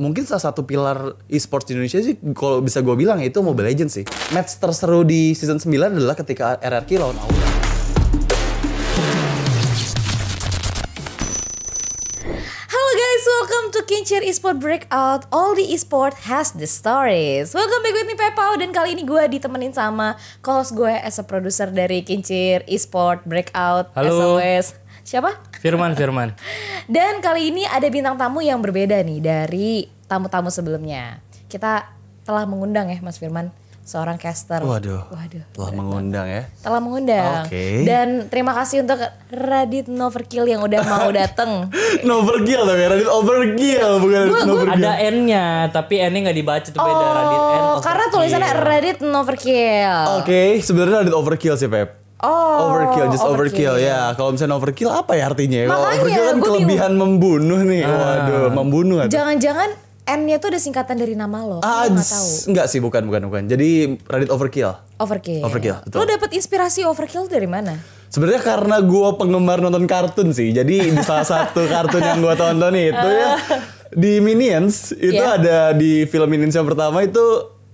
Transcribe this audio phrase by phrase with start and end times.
[0.00, 4.00] mungkin salah satu pilar e-sports di Indonesia sih kalau bisa gue bilang itu Mobile Legends
[4.00, 4.04] sih.
[4.32, 7.48] Match terseru di season 9 adalah ketika RRQ lawan Aura.
[12.72, 15.28] Halo guys, welcome to Kincir Esport Breakout.
[15.28, 17.52] All the esport has the stories.
[17.52, 21.24] Welcome back with me Pepau dan kali ini gue ditemenin sama co-host gue as a
[21.24, 23.92] producer dari Kincir Esport Breakout.
[23.92, 24.40] As Halo.
[24.40, 24.72] always.
[25.02, 25.34] Siapa?
[25.56, 26.34] Firman, Firman.
[26.84, 29.70] Dan kali ini ada bintang tamu yang berbeda nih dari
[30.04, 31.18] tamu-tamu sebelumnya.
[31.46, 31.84] Kita
[32.22, 33.50] telah mengundang ya Mas Firman,
[33.82, 34.62] seorang caster.
[34.62, 35.10] Waduh.
[35.10, 35.42] Waduh.
[35.52, 36.42] Telah mengundang ya.
[36.60, 37.42] Telah mengundang.
[37.44, 37.82] Oke.
[37.82, 41.66] Dan terima kasih untuk Radit Noverkill yang udah mau dateng.
[42.02, 44.86] No overkill tapi Radit overkill bukan Gua- no gua- overkill.
[44.86, 47.60] Ada N-nya, tapi N-nya nggak dibaca tuh beda Radit N.
[47.60, 49.98] Oh, karena tulisannya Reddit Noverkill.
[50.18, 52.01] Oke, sebenarnya Radit overkill sih Pep.
[52.22, 53.74] Oh, overkill, just overkill, overkill.
[53.76, 54.14] ya.
[54.14, 55.58] Kalau misalnya overkill apa ya artinya?
[55.64, 57.82] Kalau Makanya, overkill kan kelebihan membunuh nih.
[57.82, 58.96] Waduh, membunuh?
[59.04, 59.70] Jangan-jangan
[60.02, 61.58] N-nya tuh ada singkatan dari nama lo.
[61.60, 62.28] Ah, nggak tahu.
[62.50, 63.42] enggak sih, bukan, bukan, bukan.
[63.46, 63.70] Jadi
[64.04, 64.74] Radit overkill.
[64.98, 65.42] Overkill.
[65.42, 65.98] Overkill, betul.
[65.98, 67.78] Lo dapet inspirasi overkill dari mana?
[68.06, 72.74] Sebenarnya karena gue penggemar nonton kartun sih, jadi di salah satu kartun yang gue tonton
[72.76, 73.38] itu ya
[74.02, 75.38] di Minions itu Iya.
[75.38, 77.22] ada di film Minions yang pertama itu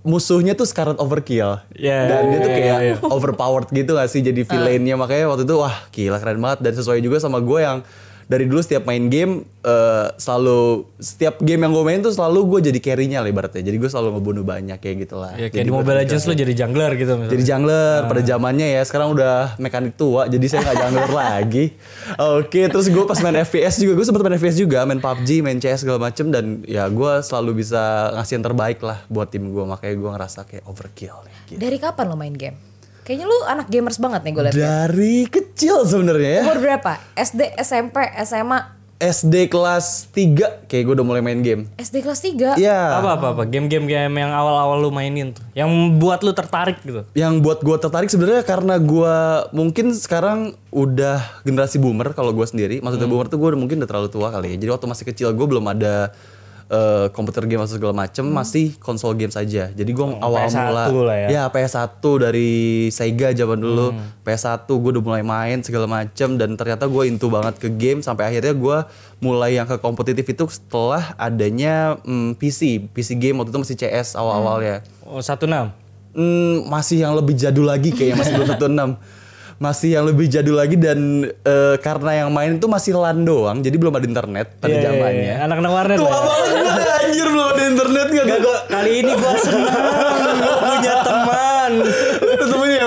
[0.08, 1.60] musuhnya tuh Scarlet Overkill.
[1.76, 2.94] Iya, dan dia tuh iya, kayak iya.
[3.04, 4.24] overpowered gitu gak sih?
[4.24, 4.96] Jadi villainnya.
[4.96, 6.64] Makanya waktu itu wah gila keren banget.
[6.64, 7.84] Dan sesuai juga sama gue yang
[8.28, 12.68] dari dulu setiap main game eh, selalu setiap game yang gue main tuh selalu gue
[12.68, 15.64] jadi carry-nya lah ibaratnya jadi gue selalu ngebunuh banyak kayak gitu lah Ya, kayak Jadi
[15.64, 15.96] di Mobile.
[15.98, 17.32] Legends lo jadi jungler gitu misalnya.
[17.32, 18.82] Jadi jungler pada zamannya ya.
[18.82, 21.64] Sekarang udah mekanik tua, jadi saya nggak jungler lagi.
[22.36, 25.56] Oke, terus gue pas main FPS juga, gue sempet main FPS juga, main PUBG, main
[25.56, 27.80] CS segala macem dan ya gue selalu bisa
[28.12, 29.64] ngasih yang terbaik lah buat tim gue.
[29.64, 31.16] Makanya gue ngerasa kayak overkill.
[31.46, 31.56] gitu.
[31.56, 32.58] Dari kapan lo main game?
[33.08, 34.52] Kayaknya lu anak gamers banget nih gue liat.
[34.52, 36.42] Dari kecil sebenarnya ya.
[36.44, 37.00] Umur berapa?
[37.16, 41.70] SD, SMP, SMA, SD kelas 3 kayak gue udah mulai main game.
[41.78, 42.58] SD kelas 3?
[42.60, 43.00] Iya.
[43.00, 47.06] Apa apa apa game-game game yang awal-awal lu mainin tuh, yang buat lu tertarik gitu.
[47.14, 49.14] Yang buat gue tertarik sebenarnya karena gue
[49.56, 52.84] mungkin sekarang udah generasi boomer kalau gue sendiri.
[52.84, 53.14] Maksudnya Hmm.
[53.16, 54.56] boomer tuh gue mungkin udah terlalu tua kali ya.
[54.60, 56.10] Jadi waktu masih kecil gue belum ada
[56.68, 59.68] eh, komputer game atau segala macem, masih konsol game saja.
[59.68, 61.04] Jadi gue awal PS1 mula Hmm.
[61.04, 61.28] lah ya.
[61.28, 61.88] ya PS1
[62.20, 62.50] dari
[62.88, 63.96] Sega zaman dulu.
[63.96, 64.20] Hmm.
[64.20, 68.28] PS1 gue udah mulai main segala macem dan ternyata gue into banget ke game sampai
[68.28, 68.78] akhirnya gue
[69.18, 74.14] mulai yang ke kompetitif itu setelah adanya mm, PC, PC game waktu itu masih CS
[74.14, 74.76] awal-awal ya.
[75.02, 75.72] Oh, 16.
[76.12, 78.90] Hmm, masih yang lebih jadul lagi kayaknya masih belum satu enam
[79.58, 83.74] masih yang lebih jadul lagi dan eh, karena yang main itu masih LAN doang jadi
[83.74, 85.34] belum ada internet pada Iya, iya, zamannya iya.
[85.44, 86.14] Anak-anak warnet Tua ya.
[86.14, 86.46] banget
[86.78, 89.82] gue anjir belum ada internet gak Gak, gua, kali ini gua senang
[90.62, 91.72] punya teman.
[92.38, 92.86] Temennya?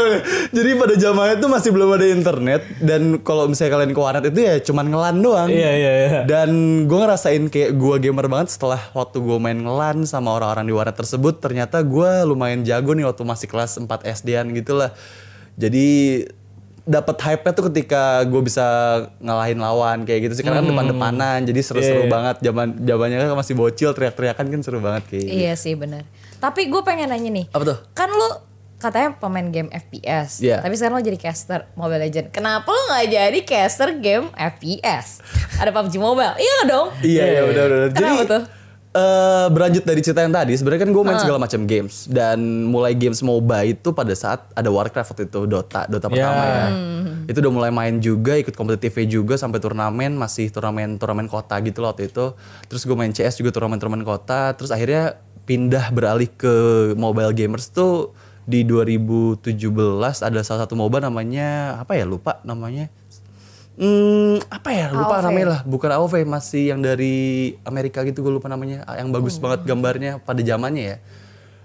[0.52, 4.40] Jadi pada zamannya itu masih belum ada internet dan kalau misalnya kalian ke warnet itu
[4.40, 5.50] ya cuman ngelan doang.
[5.52, 6.22] Iya, iya, iya.
[6.24, 6.50] Dan
[6.88, 10.96] gue ngerasain kayak gue gamer banget setelah waktu gue main ngelan sama orang-orang di warnet
[10.96, 14.92] tersebut ternyata gue lumayan jago nih waktu masih kelas 4 SD-an gitu lah.
[15.56, 15.88] Jadi
[16.91, 18.66] dapat hype-nya tuh ketika gue bisa
[19.18, 22.12] ngalahin lawan kayak gitu sih karena kan depan-depanan jadi seru-seru Iya, iya.
[22.12, 25.34] banget zaman zamannya kan masih bocil teriak-teriakan kan seru banget kayak gitu.
[25.40, 26.03] Iya sih bener.
[26.38, 27.46] Tapi gue pengen nanya nih.
[27.56, 27.78] Apa tuh?
[27.96, 28.29] Kan lu
[28.78, 30.41] katanya pemain game FPS.
[30.41, 30.59] Iya.
[30.59, 32.28] Tapi sekarang lo jadi caster Mobile Legend.
[32.34, 35.22] Kenapa lo gak jadi caster game FPS?
[35.62, 36.34] Ada PUBG Mobile.
[36.35, 36.88] Iya nggak dong?
[37.00, 37.90] Iya iya benar benar.
[37.94, 38.44] Jadi Kenapa tuh?
[38.91, 42.96] Eh, berlanjut dari cerita yang tadi, sebenarnya kan gue main segala macam games dan mulai
[42.96, 46.68] games MOBA itu pada saat ada Warcraft waktu itu Dota, Dota pertama ya.
[47.28, 51.84] Itu udah mulai main juga, ikut kompetitifnya juga sampai turnamen, masih turnamen turnamen kota gitu
[51.84, 52.35] loh waktu itu.
[52.68, 56.53] Terus gue main CS juga turnamen-turnamen kota, terus akhirnya pindah beralih ke
[56.96, 58.13] mobile gamers tuh
[58.46, 59.47] di 2017
[60.25, 62.90] ada salah satu MOBA namanya apa ya lupa namanya
[63.81, 65.25] Hmm, apa ya lupa AOV.
[65.25, 67.18] namanya lah bukan AOV masih yang dari
[67.64, 69.44] Amerika gitu gue lupa namanya yang bagus Hmm.
[69.44, 70.97] banget gambarnya pada zamannya ya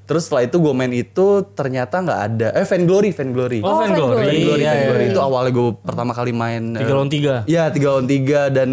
[0.03, 3.76] terus setelah itu gue main itu ternyata nggak ada eh Fan Glory Fan Glory Oh,
[3.76, 4.16] Fan Fan Glory.
[4.16, 4.38] Glory.
[4.41, 5.03] Glory, Iya, Fan iya, Glory.
[5.03, 5.12] iya.
[5.12, 7.34] itu awalnya gue pertama kali main Tiga lawan tiga.
[7.44, 8.71] Iya tiga lawan tiga dan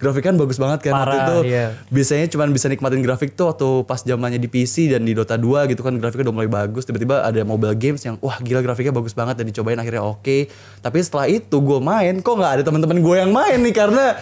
[0.00, 1.36] grafik kan bagus banget kan waktu Parah, itu.
[1.52, 1.66] iya.
[1.92, 5.68] biasanya cuma bisa nikmatin grafik tuh waktu pas zamannya di PC dan di Dota 2
[5.68, 6.88] gitu kan grafiknya udah mulai bagus.
[6.88, 10.48] Tiba-tiba ada mobile games yang wah gila grafiknya bagus banget dan dicobain akhirnya oke.
[10.80, 13.74] Tapi setelah itu gue main kok nggak ada teman-teman gue yang main nih?
[13.76, 14.16] Karena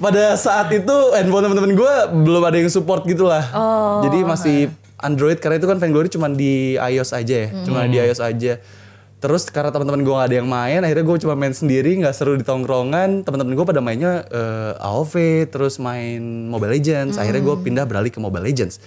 [0.00, 1.92] pada saat itu handphone teman-teman gue
[2.24, 3.44] belum ada yang support gitu lah
[4.00, 7.48] jadi masih Android karena itu kan Vainglory cuma di iOS aja ya.
[7.64, 8.60] Cuma di iOS aja
[9.20, 12.34] Terus karena teman-teman gue gak ada yang main, akhirnya gue cuma main sendiri, nggak seru
[12.34, 13.20] di tongkrongan.
[13.20, 15.12] Teman-teman gue pada mainnya eh, AOV,
[15.46, 17.14] terus main Mobile Legends.
[17.14, 18.80] Akhirnya gue pindah beralih ke Mobile Legends.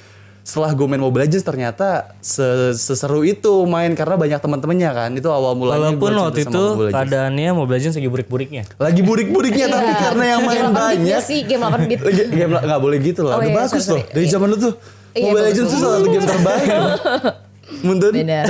[0.44, 1.88] setelah gue main Mobile Legends ternyata
[2.20, 2.44] se-
[2.74, 6.96] seseru itu main karena banyak teman-temannya kan itu awal mulanya Walaupun waktu itu Mobile Legends.
[7.00, 8.64] keadaannya Mobile Legends lagi burik-buriknya.
[8.76, 10.04] lagi burik-buriknya tapi Iya.
[10.04, 12.00] karena yang main Game 8 bit banyak sih, game 8 bit.
[12.30, 14.12] Game nggak boleh gitu lah Oh udah iya, bagus sorry, loh sorry.
[14.12, 14.34] dari Iya.
[14.36, 14.74] zaman dulu tuh
[15.14, 15.80] Iya, Mobile Legends tuh bagus.
[15.80, 16.68] salah satu game terbaik
[17.84, 18.48] Muntun Beda.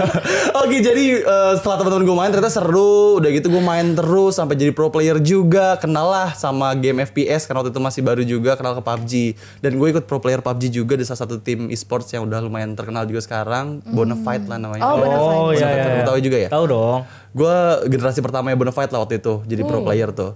[0.62, 4.54] Oke jadi eh, setelah teman-teman gue main ternyata seru Udah gitu gue main terus sampai
[4.54, 8.54] jadi pro player juga Kenal lah sama game FPS karena waktu itu masih baru juga
[8.54, 9.12] kenal ke PUBG
[9.60, 12.72] Dan gue ikut pro player PUBG juga di salah satu tim esports yang udah lumayan
[12.72, 15.18] terkenal juga sekarang Bonafide lah namanya Oh, Bonafide.
[15.18, 15.96] Oh iya Bonafide, iya.
[15.96, 16.48] lu tahu juga ya?
[16.48, 16.98] Tahu dong.
[17.32, 17.56] Gue
[17.86, 19.68] generasi pertama ya Bonafide lah waktu itu jadi Hmm.
[19.68, 20.32] pro player tuh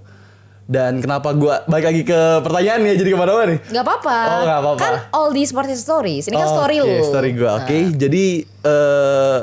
[0.70, 4.18] dan kenapa gue balik lagi ke pertanyaan ya jadi ke mana-mana nih Gak apa-apa.
[4.22, 4.78] Oh, nggak apa-apa.
[4.78, 6.30] Kan all these sport is stories.
[6.30, 6.94] Ini kan Oh, story oke, lu.
[6.94, 7.08] Nah.
[7.10, 7.78] story gue, oke.
[7.98, 9.38] Jadi eh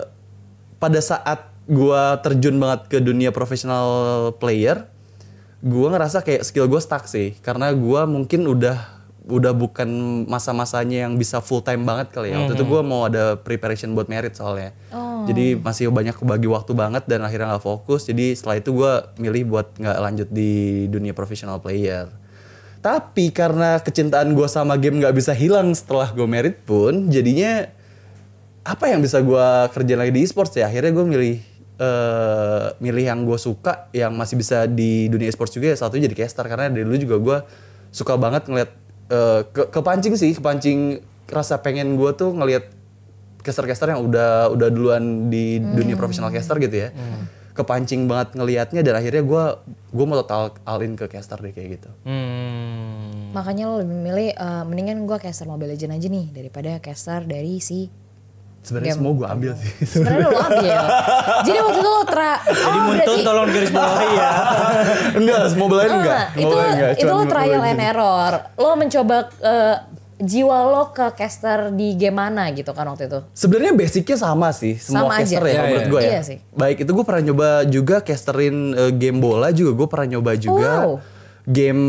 [0.80, 3.88] pada saat gue terjun banget ke dunia profesional
[4.40, 4.88] player,
[5.60, 8.97] gue ngerasa kayak skill gue stuck sih, karena gue mungkin udah
[9.28, 9.88] udah bukan
[10.26, 12.40] masa-masanya yang bisa full time banget kali ya.
[12.40, 14.72] Waktu itu gue mau ada preparation buat merit soalnya.
[15.28, 18.08] Jadi masih banyak bagi waktu banget dan akhirnya nggak fokus.
[18.08, 22.08] Jadi setelah itu gue milih buat nggak lanjut di dunia profesional player.
[22.80, 27.68] Tapi karena kecintaan gue sama game nggak bisa hilang setelah gue merit pun, jadinya
[28.64, 30.72] apa yang bisa gue kerjain lagi di esports ya?
[30.72, 31.36] Akhirnya gue milih
[31.78, 35.78] eh milih yang gue suka, yang masih bisa di dunia esports juga ya.
[35.78, 37.38] Satu jadi caster karena dari dulu juga gue
[37.92, 38.72] suka banget ngeliat
[39.12, 42.72] eh, ke kepancing sih, kepancing rasa pengen gue tuh ngeliat
[43.44, 46.90] caster-caster yang udah udah duluan di dunia profesional caster gitu ya.
[47.58, 49.44] Kepancing banget ngelihatnya dan akhirnya gue
[49.92, 51.90] gue mau total all in ke caster deh kayak gitu.
[52.06, 53.34] Hmm.
[53.36, 57.60] Makanya lo lebih milih eh, mendingan gua caster Mobile Legends aja nih daripada caster dari
[57.60, 57.92] si
[58.68, 59.72] Sebenarnya semua gue ambil sih.
[59.88, 60.80] sebenarnya lo ambil.
[61.48, 64.30] Jadi waktu itu lo tra Jadi oh, Muntun berarti tolong garis bawahi ya.
[65.24, 66.20] enggak, semua belain enggak.
[66.20, 68.32] Ah, itu Mobile enggak, itu lo trial and error.
[68.60, 69.76] Lo mencoba eh,
[70.18, 73.20] jiwa lo ke caster di game mana gitu kan waktu itu.
[73.32, 75.48] Sebenarnya basicnya sama sih, semua Sama caster aja.
[75.48, 75.92] ya Iya, menurut iya.
[75.94, 76.10] gue ya.
[76.12, 76.38] Iya sih.
[76.52, 80.72] Baik itu gue pernah nyoba juga casterin eh, game bola juga, gue pernah nyoba juga.
[80.84, 80.94] Wow.
[81.48, 81.84] Game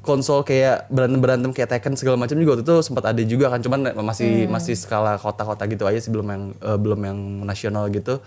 [0.00, 3.60] konsol kayak berantem berantem kayak Tekken segala macam juga waktu itu sempat ada juga kan,
[3.60, 4.52] cuman masih Hmm.
[4.52, 8.18] masih skala kota-kota gitu aja sih belum yang eh, belum yang nasional gitu.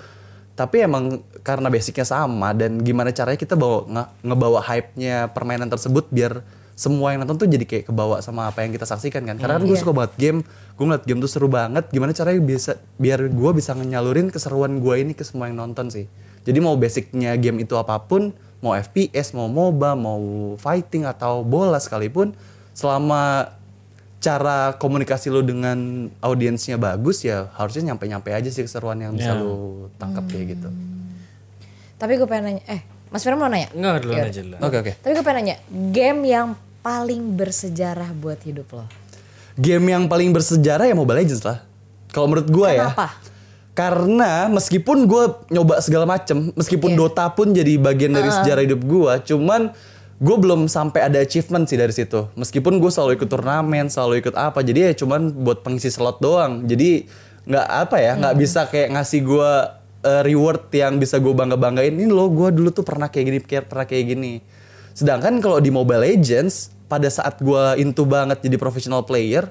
[0.53, 1.03] Tapi emang
[1.41, 7.09] karena basicnya sama dan gimana caranya kita bawa nge- ngebawa hype-nya permainan tersebut biar semua
[7.09, 9.37] yang nonton tuh jadi kayak kebawa sama apa yang kita saksikan kan.
[9.37, 9.81] Karena kan gue Iya.
[9.81, 10.39] suka banget game,
[10.73, 11.89] gue ngeliat game tuh seru banget.
[11.89, 16.05] Gimana caranya bisa biar gue bisa nyalurin keseruan gue ini ke semua yang nonton sih.
[16.43, 20.19] Jadi mau basicnya game itu apa pun, mau FPS, mau MOBA, mau
[20.55, 22.31] fighting atau bola sekalipun,
[22.71, 23.51] selama
[24.17, 25.75] cara komunikasi lo dengan
[26.17, 29.37] audiensnya bagus ya harusnya nyampe-nyampe aja sih keseruan yang bisa Ya.
[29.37, 29.53] lo
[29.93, 30.69] tangkap kayak gitu.
[31.93, 32.81] Tapi gue pengen nanya, eh
[33.11, 33.67] Mas Firman mau nanya?
[33.71, 34.25] Enggak duluan Iya.
[34.25, 34.55] aja dulu.
[34.57, 34.91] Oke oke.
[34.97, 35.55] Tapi gue pengen nanya,
[35.91, 36.47] game yang
[36.79, 38.87] paling bersejarah buat hidup lo?
[39.53, 41.59] Game yang paling bersejarah ya Mobile Legends lah.
[42.09, 42.89] Kalau menurut gue ya.
[42.89, 43.07] Kenapa?
[43.73, 46.97] Karena meskipun gue nyoba segala macem, meskipun Iya.
[47.09, 49.73] Dota pun jadi bagian dari sejarah hidup gue, cuman
[50.21, 52.29] gue belum sampai ada achievement sih dari situ.
[52.37, 56.69] Meskipun gue selalu ikut turnamen, selalu ikut apa, jadi ya cuman buat pengisi slot doang.
[56.69, 57.09] Jadi
[57.49, 59.51] nggak apa ya, nggak bisa kayak ngasih gue
[60.05, 61.97] uh, reward yang bisa gue bangga banggain.
[61.97, 64.33] Ini loh, gue dulu tuh pernah kayak gini, pernah kayak gini.
[64.93, 69.49] Sedangkan kalau di Mobile Legends, pada saat gue into banget jadi professional player,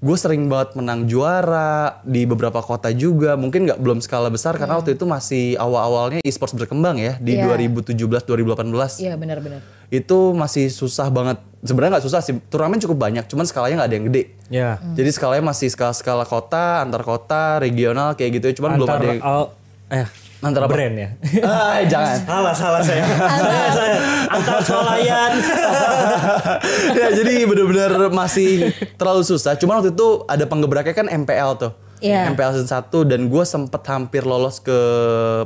[0.00, 3.36] gue sering banget menang juara di beberapa kota juga.
[3.36, 7.44] Mungkin nggak belum skala besar karena waktu itu masih awal-awalnya e-sports berkembang ya di Iya.
[7.46, 7.92] 2017
[8.24, 9.60] 2018 Iya benar-benar.
[9.88, 11.36] itu masih susah banget.
[11.60, 14.22] Sebenarnya nggak susah sih turnamen cukup banyak cuman skalanya nggak ada yang gede.
[14.48, 14.70] Ya.
[14.90, 18.54] jadi skalanya masih skala-skala kota antar kota regional kayak gitu ya.
[18.56, 19.50] Cuman belum Antar ada yang al-
[19.90, 20.08] eh
[20.40, 20.72] Antar apa?
[20.72, 21.08] brand ya.
[21.44, 23.04] ah, jangan salah salah saya.
[23.04, 23.96] saya saya
[24.32, 25.32] antar swalayan.
[26.98, 29.60] ya jadi bener-bener masih terlalu susah.
[29.60, 31.72] Cuman waktu itu ada penggebraknya kan MPL tuh.
[32.00, 32.32] Iya.
[32.32, 34.78] MPL season 1 dan gue sempet hampir lolos ke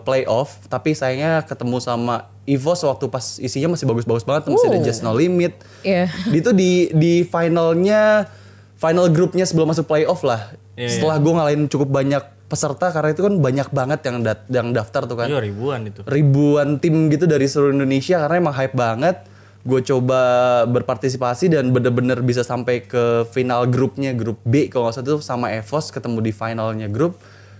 [0.06, 4.78] playoff tapi sayangnya ketemu sama EVOS waktu pas isinya masih bagus-bagus banget masih ada.
[4.78, 5.58] Just No Limit.
[5.82, 6.06] Iya.
[6.30, 8.30] Itu di di finalnya
[8.78, 10.54] final grupnya sebelum masuk playoff lah.
[10.78, 12.22] Iya, Setelah gue ngalahin cukup banyak
[12.54, 16.06] peserta karena itu kan banyak banget yang dat- yang daftar tuh kan Iya ribuan itu.
[16.06, 19.16] ribuan tim gitu dari seluruh Indonesia karena emang hype banget.
[19.60, 20.20] Gue coba
[20.64, 25.46] berpartisipasi dan bener-bener bisa sampai ke final grupnya grup B kalau nggak salah itu sama
[25.50, 27.16] Evos ketemu di finalnya grup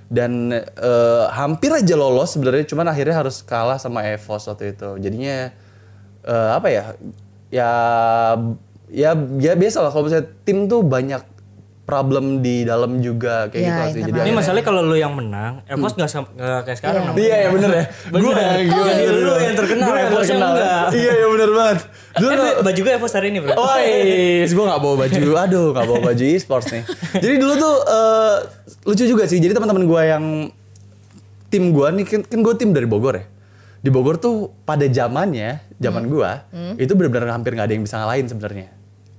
[0.07, 5.01] dan eh, hampir aja lolos sebenarnya cuman akhirnya harus kalah sama Evos waktu itu.
[5.01, 5.49] Jadinya
[6.23, 6.85] eh, apa ya?
[7.49, 7.71] Ya
[8.93, 9.11] ya
[9.41, 11.25] ya biasa lah kalau misalnya tim tuh banyak
[11.85, 14.03] problem di dalam juga kayak Iya, gitu sih.
[14.07, 14.19] Jadi.
[14.19, 17.21] Ini masalahnya kalau lu yang menang, Evos nggak sam- nggak kayak sekarang namanya.
[17.21, 17.85] Iya ya bener ya.
[18.09, 18.21] Bener.
[18.25, 18.33] Gue
[18.75, 20.51] Oh, jadi lu yang terkenal, Gue Evos yang terkenal.
[20.51, 20.85] enggak.
[20.91, 21.79] Iya ya bener banget.
[22.15, 23.53] Dulu Eh, baju gue Evos hari ini bro.
[23.55, 26.83] Oh iya, gue gak bawa baju, aduh gak bawa baju e-sports nih.
[27.15, 28.35] Jadi dulu tuh eh,
[28.85, 30.25] lucu juga sih, jadi teman-teman gue yang
[31.47, 33.25] tim gue nih, kan, kan gue tim dari Bogor ya.
[33.79, 36.31] Di Bogor tuh pada zamannya, zaman gue,
[36.79, 38.69] itu benar-benar hampir gak ada yang bisa ngalahin sebenarnya.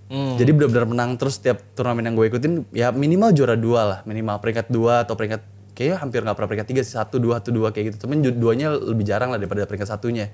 [0.05, 0.37] Hmm.
[0.37, 4.37] Jadi benar-benar menang terus setiap turnamen yang gue ikutin, ya minimal juara dua lah, minimal
[4.37, 5.41] peringkat dua atau peringkat
[5.73, 8.05] kayaknya hampir nggak pernah peringkat tiga sih satu dua satu dua kayak gitu.
[8.05, 10.29] Cuman duanya lebih jarang lah daripada peringkat satunya.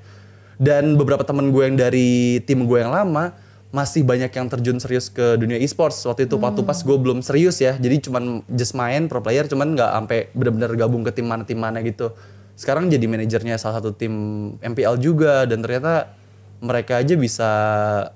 [0.60, 3.34] Dan beberapa temen gue yang dari tim gue yang lama
[3.72, 7.64] masih banyak yang terjun serius ke dunia e-sports waktu itu waktu pas gue belum serius
[7.64, 11.48] ya jadi cuman just main pro player cuman nggak sampai benar-benar gabung ke tim mana
[11.48, 12.12] tim mana gitu
[12.60, 14.12] sekarang jadi manajernya salah satu tim
[14.60, 16.20] MPL juga dan ternyata
[16.60, 17.50] mereka aja bisa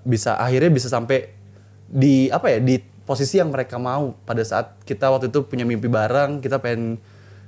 [0.04, 1.35] bisa akhirnya bisa sampai
[1.90, 5.86] di apa ya di posisi yang mereka mau pada saat kita waktu itu punya mimpi
[5.86, 6.98] bareng kita pengen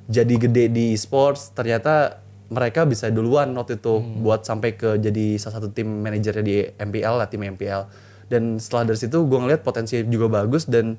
[0.08, 5.60] jadi gede di e-sports ternyata mereka bisa duluan waktu itu buat sampai ke jadi salah
[5.60, 7.89] satu tim manajernya di MPL lah tim MPL
[8.32, 10.96] dan setelah dari situ gue ngeliat potensi juga bagus dan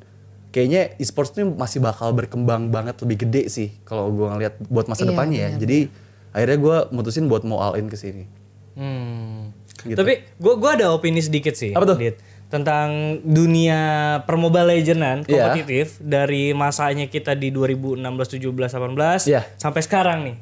[0.52, 5.07] kayaknya e-sports ini masih bakal berkembang banget lebih gede sih kalau gue ngeliat buat masa
[5.07, 5.78] Iya, depannya ya jadi
[6.37, 8.28] akhirnya gue mutusin buat mau all in ke sini
[8.78, 9.50] Hmm.
[9.83, 9.99] Gitu.
[9.99, 11.75] Tapi gue gua ada opini sedikit sih.
[11.75, 11.99] Apa tuh?
[11.99, 12.23] Dit.
[12.49, 13.81] Tentang dunia
[14.25, 15.52] per Mobile Legendan Iya.
[15.52, 19.45] kompetitif dari masanya kita di 2016, 17, 18 Iya.
[19.55, 20.37] sampai sekarang nih.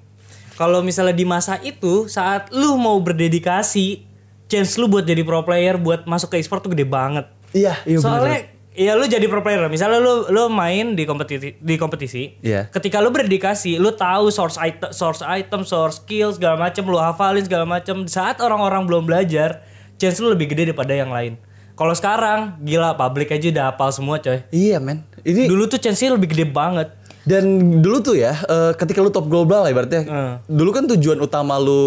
[0.54, 4.06] Kalau misalnya di masa itu saat lu mau berdedikasi,
[4.46, 7.26] chance lu buat jadi pro player buat masuk ke e-sport tuh gede banget.
[7.50, 8.04] iya iya bener.
[8.04, 8.38] Soalnya
[8.72, 9.72] ya lu jadi pro player lah.
[9.72, 12.38] Misalnya lu lu main di kompetisi di kompetisi.
[12.38, 12.68] Iya.
[12.70, 17.42] Ketika lu berdedikasi, lu tahu source item, source item, source skill segala macam, lu hafalin
[17.42, 18.06] segala macam.
[18.06, 19.64] Saat orang-orang belum belajar,
[19.96, 21.34] chance lu lebih gede daripada yang lain.
[21.76, 24.40] Kalau sekarang gila public aja udah hafal semua coy.
[24.48, 26.88] iya men ini Dulu tuh chance-nya lebih gede banget.
[27.22, 27.42] Dan
[27.82, 30.34] dulu tuh ya, eh, ketika lu top global lah ibaratnya, Hmm.
[30.46, 31.82] dulu kan tujuan utama lu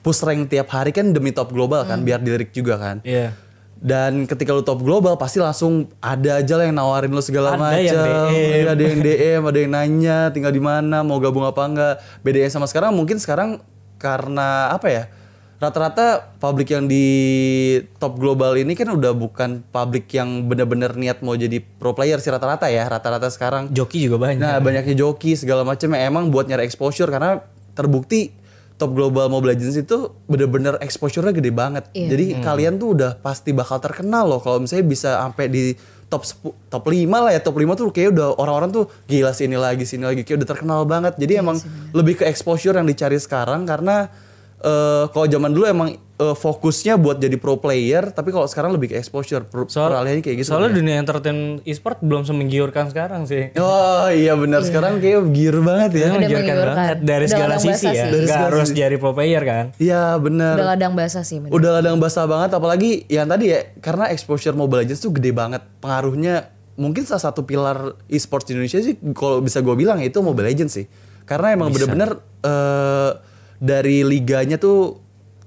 [0.00, 3.02] push rank tiap hari kan demi top global kan, biar dilirik juga kan.
[3.02, 3.34] Iya.
[3.74, 7.58] Dan ketika lu top global pasti langsung ada aja lah yang nawarin lu segala Ada
[7.58, 7.98] yang macam.
[7.98, 8.30] DM.
[8.30, 11.94] Iya, Ada yang DM, ada yang nanya tinggal di mana, mau gabung apa enggak.
[12.22, 13.58] Bedanya sama sekarang mungkin sekarang
[13.98, 15.04] karena apa ya?
[15.62, 17.06] Rata-rata publik yang di
[18.02, 22.34] top global ini kan udah bukan publik yang bener-bener niat mau jadi pro player sih
[22.34, 22.90] rata-rata ya.
[22.90, 24.42] Rata-rata sekarang Joki juga banyak.
[24.42, 27.46] Nah, banyaknya joki segala macam yang emang buat nyari exposure karena
[27.78, 28.34] terbukti
[28.74, 31.86] top global Mobile Legends itu bener-bener exposure-nya gede banget.
[31.94, 32.10] Iya.
[32.10, 35.78] Jadi kalian tuh udah pasti bakal terkenal loh kalau misalnya bisa sampai di
[36.10, 37.38] top 10, top 5 lah ya.
[37.38, 40.82] Top 5 tuh kayak udah orang-orang tuh gila sini lagi sini lagi kayak udah terkenal
[40.90, 41.14] banget.
[41.22, 41.54] Jadi emang
[41.94, 44.10] lebih ke exposure yang dicari sekarang karena
[44.62, 48.90] eh kalau zaman dulu emang eh, fokusnya buat jadi pro player, tapi kalau sekarang lebih
[48.90, 49.42] ke exposure.
[49.42, 50.54] Pro, peralihannya kayak gitu.
[50.54, 53.50] Soalnya dunia entertain e-sport belum semenggiurkan sekarang sih.
[53.58, 56.06] Oh iya benar sekarang kayak gear banget ya.
[56.06, 57.92] Udah Menggiurkan banget dari Udah segala sisi ya.
[57.92, 58.10] sih.
[58.14, 58.78] Dari Gak segala harus sisi.
[58.78, 59.64] jadi pro player kan.
[59.76, 60.54] Iya benar.
[60.54, 61.42] Udah ladang basah sih.
[61.42, 61.50] bener.
[61.50, 65.66] Udah ladang basah banget apalagi yang tadi ya karena exposure Mobile Legends tuh gede banget.
[65.82, 70.22] Pengaruhnya mungkin salah satu pilar e-sports di Indonesia sih kalau bisa gue bilang ya itu
[70.22, 70.86] Mobile Legends sih.
[71.26, 72.14] Karena emang bener-bener
[72.46, 73.10] eh,
[73.62, 74.98] dari liganya tuh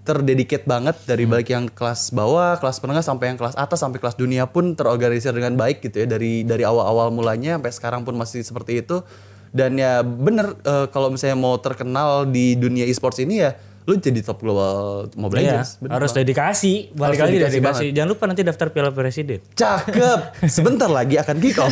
[0.08, 4.16] terdedikat banget dari baik yang kelas bawah, kelas menengah sampai yang kelas atas sampai kelas
[4.16, 8.46] dunia pun terorganisir dengan baik gitu ya dari dari awal-awal mulanya sampai sekarang pun masih
[8.46, 9.04] seperti itu.
[9.52, 14.18] Dan ya bener eh, kalau misalnya mau terkenal di dunia e-sports ini ya lu jadi
[14.20, 14.76] top global
[15.14, 15.70] Mobile Iya, Legends.
[15.78, 16.22] Bener harus banget.
[16.22, 16.74] dedikasi.
[16.90, 17.86] Balik Harus lagi dedikasi dedikasi.
[17.92, 19.40] Jangan lupa nanti daftar Piala Presiden.
[19.52, 20.20] Cakep.
[20.52, 21.70] Sebentar lagi akan kick off.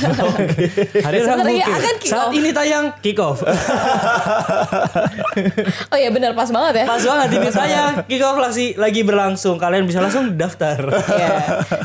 [1.05, 1.49] Hari Sebentar Rabu.
[1.49, 2.33] lagi akan kick Saat off.
[2.33, 3.39] ini tayang kick off.
[5.85, 6.85] Oh iya benar pas banget ya.
[6.85, 9.57] Pas banget ini tayang kick off lagi lagi berlangsung.
[9.57, 10.77] Kalian bisa langsung daftar.
[11.03, 11.35] Iya.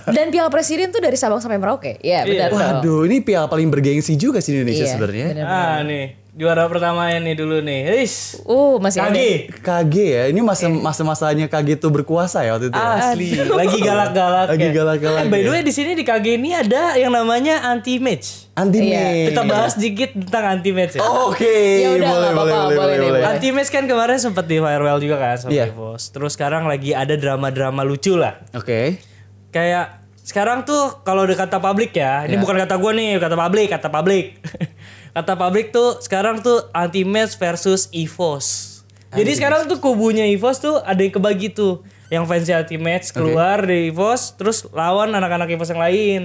[0.07, 1.97] Dan Piala Presiden tuh dari Sabang sampai Merauke.
[1.99, 2.49] Iya benar.
[2.49, 2.61] dong.
[2.61, 5.27] Waduh, ini piala paling bergengsi juga sih di Indonesia Iya, sebenarnya.
[5.31, 5.47] benar.
[5.47, 6.07] ah nih
[6.39, 7.99] juara pertamanya nih dulu nih.
[7.99, 8.39] Is.
[8.45, 9.11] Uh masih ada.
[9.11, 9.51] Kagi.
[9.59, 12.79] KG ya, ini masa masa masanya KG tuh berkuasa ya waktu itu.
[12.79, 13.11] ya?
[13.11, 13.29] Asli.
[13.35, 14.47] Lagi galak-galak.
[14.49, 15.51] Lagi galak-galak by the ya.
[15.51, 18.47] way di sini di KG ini ada yang namanya anti match.
[18.55, 18.95] Anti Iya.
[18.97, 19.27] match.
[19.29, 21.03] Kita bahas sedikit tentang anti match ya.
[21.03, 23.11] Oke, Ya udah, boleh, boleh, apa-apa, boleh, boleh boleh.
[23.19, 23.29] boleh.
[23.29, 25.65] Anti match kan kemarin sempat di viral juga kan sama Iya.
[25.69, 26.03] Evos.
[26.09, 28.39] Terus sekarang lagi ada drama-drama lucu lah.
[28.53, 29.03] Oke.
[29.49, 32.43] Kayak sekarang tuh kalau udah kata publik ya, ini Iya.
[32.43, 34.27] bukan kata gue nih, kata publik, kata publik.
[35.11, 38.79] kata publik tuh sekarang tuh anti match versus Evos.
[39.09, 41.81] Jadi sekarang tuh kubunya Evos tuh ada yang kebagi tuh.
[42.09, 46.23] Yang fansnya anti match keluar dari Evos, terus lawan anak-anak Evos yang lain.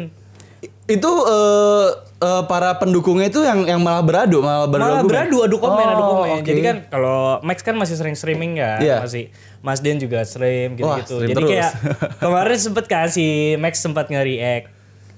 [0.83, 1.87] Itu eh,
[2.19, 4.79] eh, para pendukungnya itu yang yang malah beradu, malah beradu.
[4.79, 5.11] Malah argumen?
[5.11, 6.29] beradu adu komen adu Oh, komen.
[6.37, 6.43] oke.
[6.45, 8.97] Jadi kan kalau Max kan masih sering streaming ya, Iya.
[8.99, 11.15] masih Mas Den juga stream Wah, gitu-gitu.
[11.17, 11.49] stream Jadi terus.
[11.51, 11.71] kayak
[12.23, 13.25] kemarin sempet kan si
[13.55, 14.72] Max sempat nge-react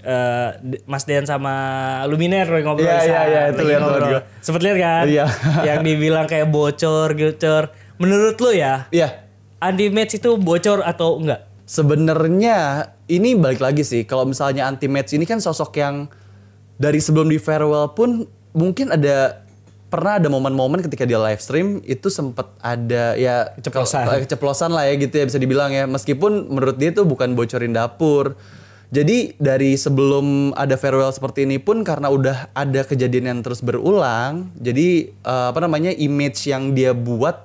[0.05, 0.49] eh,
[0.85, 1.53] Mas Dean sama
[2.05, 4.21] Luminer ngobrol Iya, iya, sana, iya, itu lihat ngobrol.
[4.39, 5.03] Sempet lihat kan?
[5.05, 5.25] Iya.
[5.67, 7.63] yang dibilang kayak bocor, gocor.
[7.95, 9.25] Menurut lu ya, Iya.
[9.57, 11.49] anti match itu bocor atau enggak?
[11.65, 12.57] Sebenarnya
[13.05, 16.05] ini balik lagi sih kalau misalnya anti match ini kan sosok yang
[16.75, 19.41] dari sebelum di farewell pun mungkin ada
[19.85, 24.03] pernah ada momen-momen ketika dia live stream itu sempat ada ya Keceplosan.
[24.03, 27.71] kalau- keceplosan lah ya gitu ya bisa dibilang ya meskipun menurut dia itu bukan bocorin
[27.71, 28.35] dapur
[28.95, 34.55] jadi dari sebelum ada farewell seperti ini pun karena udah ada kejadian yang terus berulang
[34.55, 37.43] jadi eh, apa namanya image yang dia buat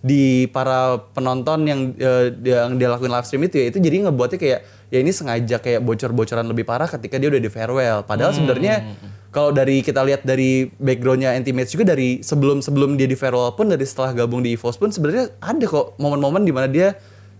[0.00, 4.38] di para penonton yang dia- yang dia lakuin live stream itu ya itu jadi ngebuatnya
[4.38, 8.06] kayak ya ini sengaja kayak bocor-bocoran lebih parah ketika dia udah di farewell.
[8.06, 8.86] Padahal sebenarnya
[9.34, 13.66] kalau dari kita lihat dari backgroundnya Anti-Match juga dari sebelum sebelum dia di farewell pun
[13.66, 16.94] dari setelah gabung di EVOS pun sebenarnya ada kok momen-momen di mana dia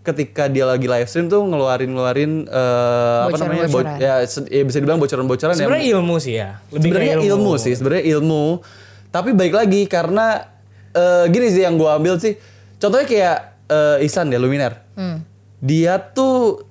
[0.06, 4.14] ketika dia lagi live stream tuh ngeluarin ngeluarin eh, apa namanya bo- ya,
[4.46, 6.62] ya bisa dibilang bocoran-bocoran yang Sebenarnya ilmu sih ya.
[6.70, 7.52] Lebih sebenarnya kayak ilmu.
[7.58, 8.44] sih sebenarnya ilmu.
[9.08, 10.46] Tapi baik lagi karena
[10.92, 12.38] eh, gini sih yang gua ambil sih.
[12.76, 14.86] Contohnya kayak eh, Isan ya Luminar.
[15.58, 16.62] Dia tuh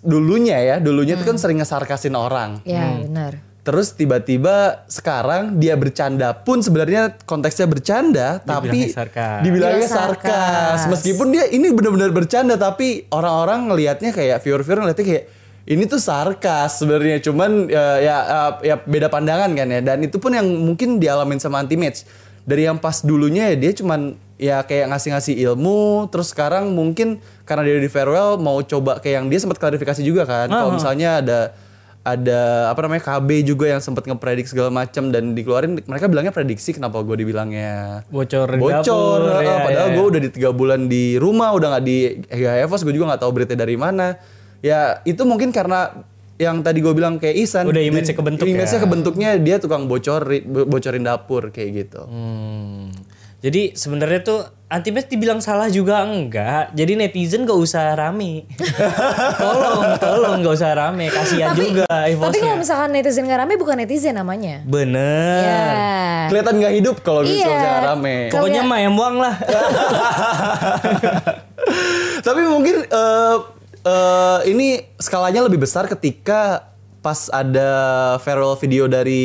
[0.00, 2.60] dulunya ya dulunya tuh kan sering ngesarkasin orang.
[2.62, 3.40] Ya benar.
[3.62, 9.38] Terus tiba-tiba sekarang dia bercanda pun sebenarnya konteksnya bercanda tapi sarkas.
[9.40, 10.26] dibilangnya Dia sarkas.
[10.26, 10.80] sarkas.
[10.90, 15.24] Meskipun dia ini benar-benar bercanda tapi orang-orang ngelihatnya kayak viewer-viewer ngelihatnya kayak
[15.62, 17.22] ini tuh sarkas sebenarnya.
[17.22, 19.78] Cuman ya, ya ya- ya beda pandangan kan ya.
[19.80, 22.02] Dan itu pun yang mungkin dialamin sama anti match
[22.42, 26.10] dari yang pas dulunya ya dia cuman ya kayak ngasih-ngasih ilmu.
[26.10, 30.26] Terus sekarang mungkin karena dia di farewell mau coba kayak yang dia sempat klarifikasi juga
[30.26, 30.50] kan.
[30.50, 31.40] Kalau misalnya ada
[32.02, 36.74] ada apa namanya KB juga yang sempat ngepredik segala macam dan dikeluarin mereka bilangnya prediksi
[36.74, 41.14] kenapa gue dibilangnya Bocor bocor dapur, ya, padahal ya, gue udah di tiga bulan di
[41.22, 44.18] rumah udah nggak di EVOS gue juga nggak tahu berita dari mana
[44.58, 45.94] ya itu mungkin karena
[46.42, 48.82] yang tadi gue bilang kayak Isan Udah image-nya kebentuk image-nya ya.
[48.82, 50.26] kebentuknya dia tukang bocor
[50.66, 52.90] bocorin dapur kayak gitu Hmm.
[53.42, 54.40] Jadi sebenarnya tuh
[54.72, 56.72] anti match dibilang salah juga enggak.
[56.72, 58.48] Jadi netizen gak usah rame.
[59.38, 61.06] tolong, tolong gak usah rame.
[61.06, 62.52] Kasihan juga Tapi kalau EVOS-nya.
[62.56, 64.64] misalkan netizen gak rame bukan netizen namanya.
[64.64, 65.42] Bener.
[65.44, 65.64] Ya.
[66.24, 67.44] kelihatan nggak hidup kalau Iya.
[67.44, 69.34] misalnya rame Pokoknya mah yang buang lah.
[72.22, 73.36] Tapi mungkin eh
[73.82, 76.70] eh, ini skalanya lebih besar ketika
[77.02, 77.68] pas ada
[78.16, 79.24] farewell video dari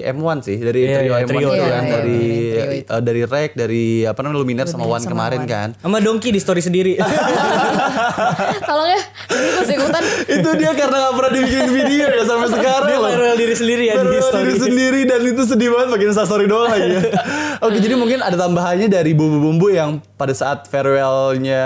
[0.00, 1.64] M1 sih, dari Iya, trio iya, M1 trio itu itu.
[1.66, 2.88] kan, Iya, dari trio itu.
[2.88, 5.68] eh, dari Rek, dari apa namanya Luminar sama Wan kemarin kan.
[5.76, 6.96] Sama Dongki di story sendiri.
[8.64, 10.02] Tolong ya, ini ikut ikutan.
[10.26, 13.10] itu dia karena gak pernah dibikin video ya sampai sekarang Dia loh.
[13.10, 14.42] viral diri sendiri ya di story.
[14.42, 17.02] diri sendiri dan itu sedih banget pakai instastory doang lagi ya.
[17.64, 21.62] Oke jadi mungkin ada tambahannya dari bumbu-bumbu yang pada saat farewellnya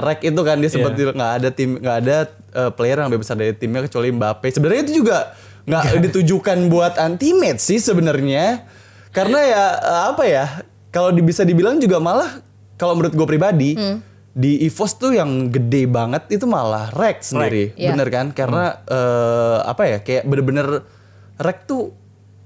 [0.00, 1.12] Rek itu kan dia sempat Iya.
[1.12, 2.16] nggak ada tim nggak ada
[2.50, 4.48] eh, player yang lebih besar dari timnya kecuali Mbappe.
[4.48, 8.64] Sebenarnya itu juga nggak ditujukan buat anti match sih sebenarnya.
[9.10, 10.46] Karena ya eh, apa ya
[10.88, 12.42] kalau bisa dibilang juga malah
[12.74, 14.00] kalau menurut gue pribadi Hmm.
[14.30, 17.92] di EVOS tuh yang gede banget itu malah Rek sendiri, Iya.
[17.92, 18.26] bener kan?
[18.30, 20.86] Karena eh, apa ya kayak bener-bener
[21.40, 21.96] Rek tuh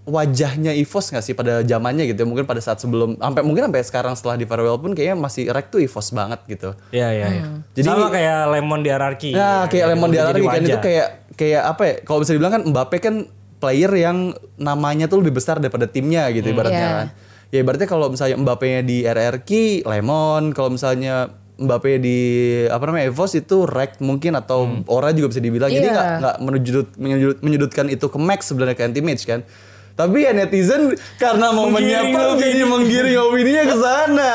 [0.04, 3.80] wajahnya EVOS gak sih pada zamannya gitu ya mungkin pada saat sebelum sampai mungkin sampai
[3.83, 6.70] sekarang setelah di farewell pun kayaknya masih Rek tuh EVOS banget gitu.
[6.90, 7.44] Iya, iya, iya.
[7.72, 9.30] Jadi- Sama kayak Lemon di Ararki.
[9.33, 11.94] Nah, kayak Lemon di Arari kan itu kayak kayak apa ya?
[12.02, 13.14] Kalau bisa dibilang kan Mbappe kan
[13.57, 14.18] player yang
[14.54, 16.92] namanya tuh lebih besar daripada timnya gitu ibaratnya Iya.
[17.00, 17.07] kan.
[17.48, 19.50] Ya ibaratnya kalau misalnya Mbappe-nya di RRQ
[19.85, 22.18] Lemon, kalau misalnya Mbappe di
[22.66, 25.70] apa namanya Evos itu Rek mungkin atau Ora juga bisa dibilang.
[25.70, 25.94] Jadi Iya.
[25.94, 29.46] nggak nggak menyudut, menyudut- menyudutkan itu ke Max sebenarnya ke anti match kan.
[29.94, 34.32] Tapi ya netizen karena momennya Menggiring apa jadi menggiring opininya ke sana.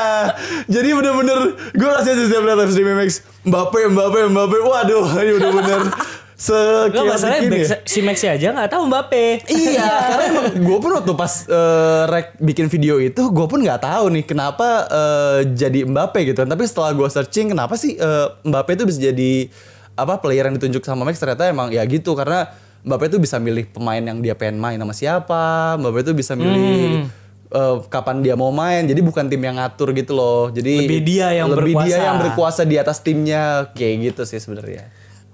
[0.64, 1.38] Jadi bener-bener
[1.70, 3.10] gue kasih aja setiap lihat live stream Max
[3.44, 4.56] Mbappe, Mbappe, Mbappe.
[4.56, 7.60] Waduh, ini udah bener Gak sekian masalahnya ini.
[7.60, 9.44] back- si Maxi aja gak tahu Mbappe.
[9.44, 13.80] Iya, karena emang gue pun waktu pas eh, rek bikin video itu, gue pun nggak
[13.80, 16.40] tahu nih kenapa eh, jadi Mbappe gitu.
[16.40, 19.52] Tapi setelah gue searching, kenapa sih eh, Mbappe itu bisa jadi
[19.92, 22.48] apa player yang ditunjuk sama Max ternyata emang ya gitu karena
[22.80, 27.04] Mbappe itu bisa milih pemain yang dia pengen main sama siapa, Mbappe itu bisa milih
[27.50, 28.88] eh, kapan dia mau main.
[28.88, 30.48] Jadi bukan tim yang ngatur gitu loh.
[30.48, 31.86] Jadi Lebih dia yang lebih berkuasa.
[31.86, 34.88] dia yang berkuasa di atas timnya kayak gitu sih sebenarnya.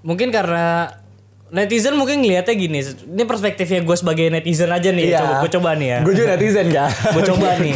[0.05, 0.91] Mungkin karena
[1.51, 2.79] netizen mungkin ngelihatnya gini.
[2.83, 5.15] Ini perspektifnya gue sebagai netizen aja nih.
[5.15, 5.99] Coba, gue coba nih ya.
[6.03, 6.91] Gue juga netizen kan.
[7.15, 7.75] Gue coba nih.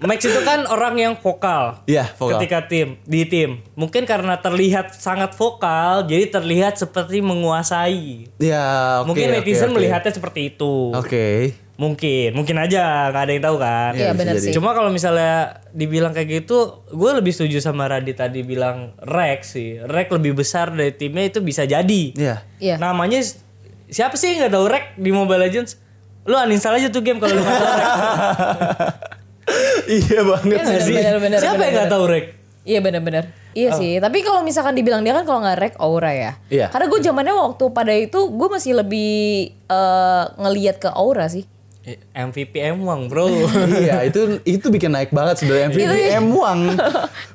[0.00, 1.84] Max itu kan orang yang vokal.
[1.84, 2.40] Iya, vokal.
[2.40, 8.32] Ketika tim di tim, mungkin karena terlihat sangat vokal, jadi terlihat seperti menguasai.
[8.40, 9.12] Ya, oke.
[9.12, 9.76] mungkin netizen oke.
[9.76, 10.96] melihatnya seperti itu.
[10.96, 11.52] Oke.
[11.80, 13.92] Mungkin, mungkin aja nggak ada yang tahu kan.
[13.92, 14.44] Iya bisa benar jadi.
[14.44, 14.52] sih.
[14.52, 15.34] Cuma kalau misalnya
[15.70, 19.80] dibilang kayak gitu, gue lebih setuju sama Radit tadi bilang Rex sih.
[19.80, 22.02] Rex lebih besar dari timnya itu bisa jadi.
[22.12, 22.36] Iya.
[22.60, 22.76] Iya.
[22.76, 23.24] Namanya
[23.88, 25.80] siapa sih yang nggak tahu rek di Mobile Legends?
[26.22, 27.88] Lu uninstall aja tuh game kalau lu nggak tahu rek.
[29.98, 30.68] iya banget Iya sih.
[30.68, 30.94] nggak sih?
[30.94, 31.74] Bener-bener, Siapa yang bener-bener.
[31.74, 32.26] nggak tahu rek?
[32.60, 33.24] Iya benar-benar.
[33.50, 33.92] Iya sih.
[33.98, 36.32] Tapi kalau misalkan dibilang dia kan kalau nggak rek aura ya.
[36.46, 36.68] Iya.
[36.68, 39.12] Karena gue zamannya waktu pada itu gue masih lebih
[39.64, 41.48] eh, ngeliat ke aura sih.
[41.80, 43.24] Eh, MVP M1 bro.
[43.80, 46.20] iya itu itu bikin naik banget sebenarnya MVP Itu ya.
[46.20, 46.76] M1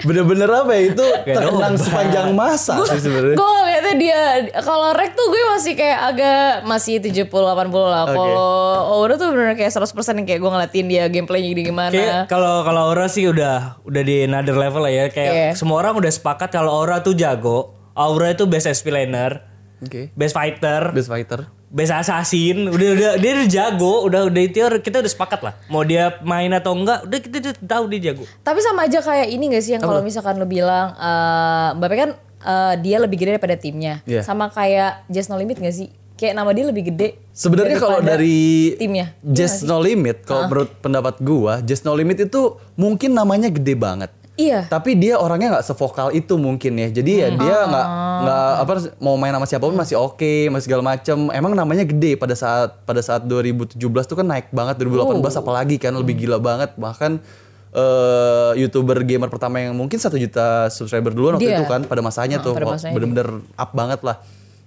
[0.01, 4.21] bener-bener apa ya itu terkenang sepanjang masa sih sebenarnya Gue ngeliatnya dia
[4.61, 8.03] kalau rek tuh gue masih kayak agak masih 70 80 lah.
[8.05, 8.13] Oke.
[8.13, 8.49] Kalau
[8.93, 11.89] aura tuh bener kayak 100% yang kayak gue ngeliatin dia gameplaynya gini gimana.
[11.89, 15.05] Kayak kalau kalau Aura sih udah udah di another level lah ya.
[15.09, 15.49] Kayak Iya.
[15.57, 17.73] semua orang udah sepakat kalau Aura tuh jago.
[17.95, 19.39] Aura itu best SP laner,
[19.79, 22.69] oke best fighter, best fighter best assassin.
[22.69, 25.53] Udah udah dia udah jago, udah udah itu kita udah sepakat lah.
[25.69, 28.23] Mau dia main atau enggak, udah kita udah tahu dia jago.
[28.43, 32.09] Tapi sama aja kayak ini gak sih yang kalau misalkan lo bilang eh Mbappe kan
[32.45, 34.01] eh, dia lebih gede daripada timnya.
[34.07, 34.21] Iya.
[34.21, 35.89] Sama kayak Just No Limit gak sih?
[36.15, 37.19] Kayak nama dia lebih gede.
[37.35, 39.11] Sebenarnya kalau dari timnya.
[39.19, 44.15] Just No Limit, kalau menurut pendapat gua, Just No Limit itu mungkin namanya gede banget.
[44.35, 44.67] Iya.
[44.67, 46.91] Tapi dia orangnya nggak sevokal itu mungkin ya.
[46.91, 47.87] Jadi ya dia nggak
[48.23, 51.17] nggak apa mau main sama siapa pun masih oke, masih segala macem.
[51.31, 55.95] Emang namanya gede pada saat pada saat 2017 tuh kan naik banget 2018 apalagi kan
[55.95, 57.23] lebih gila banget bahkan
[57.71, 61.63] eh, youtuber gamer pertama yang mungkin satu juta subscriber duluan waktu Dia.
[61.63, 64.19] itu kan pada masanya tuh pada wah, masanya bener-bener up banget lah.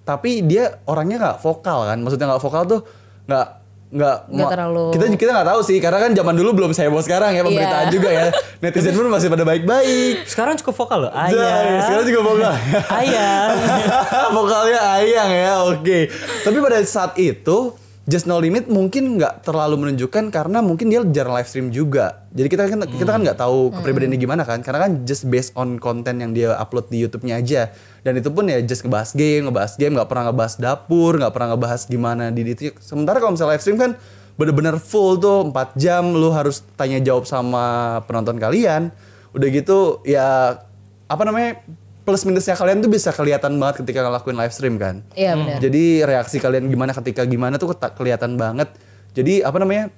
[0.09, 2.81] Tapi dia orangnya nggak vokal kan, maksudnya nggak vokal tuh
[3.29, 3.47] nggak
[3.89, 7.33] nggak Nggak terlalu- kita kita nggak tahu sih karena kan zaman dulu belum heboh sekarang
[7.33, 7.93] ya pemberitaan Iya.
[7.93, 8.27] juga ya
[8.63, 11.13] netizen pun masih pada baik-baik Sekarang cukup vokal loh.
[11.13, 11.81] Jai, Ayah.
[11.83, 12.53] sekarang juga vokal.
[13.01, 13.51] Ayang.
[14.37, 15.99] Vokalnya ayang ya, oke.
[16.43, 17.73] Tapi pada saat itu
[18.05, 22.25] Just No Limit mungkin nggak terlalu menunjukkan karena mungkin dia jarang live stream juga.
[22.31, 25.77] Jadi kita kan kita kan nggak tahu kepribadiannya gimana kan, karena kan just based on
[25.77, 27.69] konten yang dia upload di YouTube-nya aja.
[28.09, 31.49] Dan itu pun ya just ngebahas game, ngebahas game, nggak pernah ngebahas dapur, nggak pernah
[31.53, 32.73] ngebahas gimana di itu.
[32.81, 34.01] Sementara kalau misalnya live stream kan
[34.41, 38.89] bener-bener full tuh 4 jam lu harus tanya jawab sama penonton kalian.
[39.37, 40.57] Udah gitu ya
[41.05, 41.61] apa namanya
[42.09, 45.05] plus minusnya kalian tuh bisa kelihatan banget ketika ngelakuin live stream kan.
[45.13, 45.61] Iya benar.
[45.61, 48.73] Jadi reaksi kalian gimana ketika gimana tuh kelihatan banget.
[49.13, 49.93] Jadi apa namanya?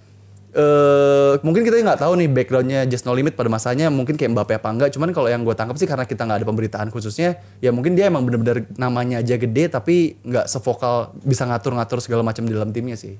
[0.50, 4.58] Eh mungkin kita nggak tahu nih backgroundnya Just No Limit pada masanya mungkin kayak Mbappe
[4.58, 7.70] apa enggak cuman kalau yang gue tangkap sih karena kita nggak ada pemberitaan khususnya ya
[7.70, 12.50] mungkin dia emang bener-bener namanya aja gede tapi nggak sevokal bisa ngatur-ngatur segala macam di
[12.50, 13.14] dalam timnya sih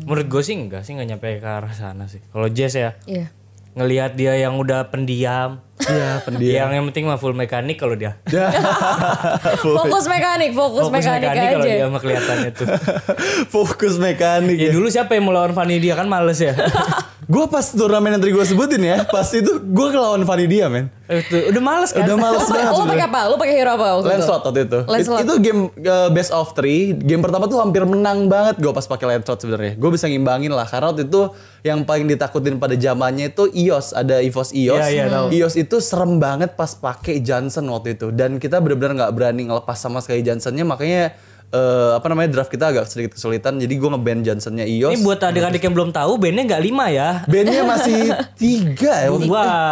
[0.00, 2.18] Menurut gue sih enggak sih enggak nyampe ke arah sana sih.
[2.28, 3.30] Kalau Jess ya Iya.
[3.78, 5.62] ngelihat dia yang udah pendiam.
[5.82, 8.20] Iya pendiam Yang yang penting mah full mekanik kalau dia.
[9.64, 11.72] Fokus mekanik, fokus, Fokus mekanik, kalau aja.
[11.72, 12.66] dia mah kelihatannya tuh.
[13.54, 14.72] fokus mekanik Ya ya.
[14.72, 16.52] dulu siapa yang mau lawan Fanny dia kan males ya.
[17.30, 20.90] gue pas turnamen yang tadi gue sebutin ya pas itu gue ngelawan Fanny dia men
[21.10, 22.06] tuh, udah males kan?
[22.06, 22.90] udah males banget lo sebenarnya.
[22.94, 23.20] pakai apa?
[23.26, 24.10] Lo pakai hero apa waktu itu?
[24.14, 24.78] Lancelot waktu itu.
[24.86, 25.18] Lancelot.
[25.18, 26.94] It- itu game uh, best of three.
[26.94, 29.74] Game pertama tuh hampir menang banget gue pas pakai Lancelot sebenarnya.
[29.74, 31.34] Gue bisa ngimbangin lah karena waktu itu
[31.66, 34.86] yang paling ditakutin pada zamannya itu EOS, ada EVOS EOS.
[34.86, 35.26] Iya, iya, tahu.
[35.34, 39.76] EOS itu serem banget pas pakai Johnson waktu itu dan kita benar-benar nggak berani ngelepas
[39.82, 41.10] sama sekali Johnsonnya makanya
[41.50, 44.94] eh, apa namanya draft kita agak sedikit kesulitan jadi gue ngeban Johnsonnya EOS.
[44.94, 47.10] Ini buat adik-adik yang belum tahu, bandnya nggak lima ya.
[47.26, 48.00] Bandnya masih
[48.40, 49.08] tiga ya.
[49.08, 49.18] Dua.
[49.18, 49.26] Eh,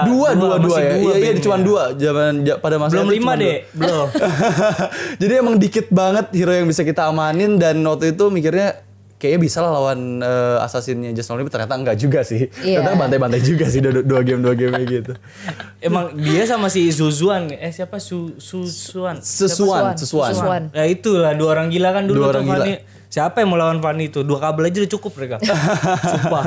[0.05, 0.93] dua, dua, Dua, dua, ya.
[0.93, 1.43] dua Iya, iya, bandnya.
[1.43, 1.83] cuma dua.
[1.95, 3.43] Zaman pada masa Belum lima dua.
[3.43, 4.09] deh, belum.
[5.23, 8.88] Jadi emang dikit banget hero yang bisa kita amanin dan waktu itu mikirnya
[9.19, 12.47] kayaknya bisa lah lawan eh, assassinnya Just Limit ternyata enggak juga sih.
[12.63, 12.81] Iya.
[12.81, 15.13] Ternyata bantai-bantai juga sih dua, dua game dua game gitu.
[15.87, 19.19] Emang dia sama si Zuzuan, eh siapa Su Susuan?
[19.19, 20.31] Sesuan, sesuan.
[20.33, 20.63] Sesuan.
[20.71, 22.65] Ya itulah dua orang gila kan dulu Dua tuh orang gila.
[22.65, 22.75] Fanny.
[23.09, 24.23] Siapa yang mau lawan Fanny itu?
[24.23, 25.37] Dua kabel aja udah cukup mereka.
[26.15, 26.45] Sumpah.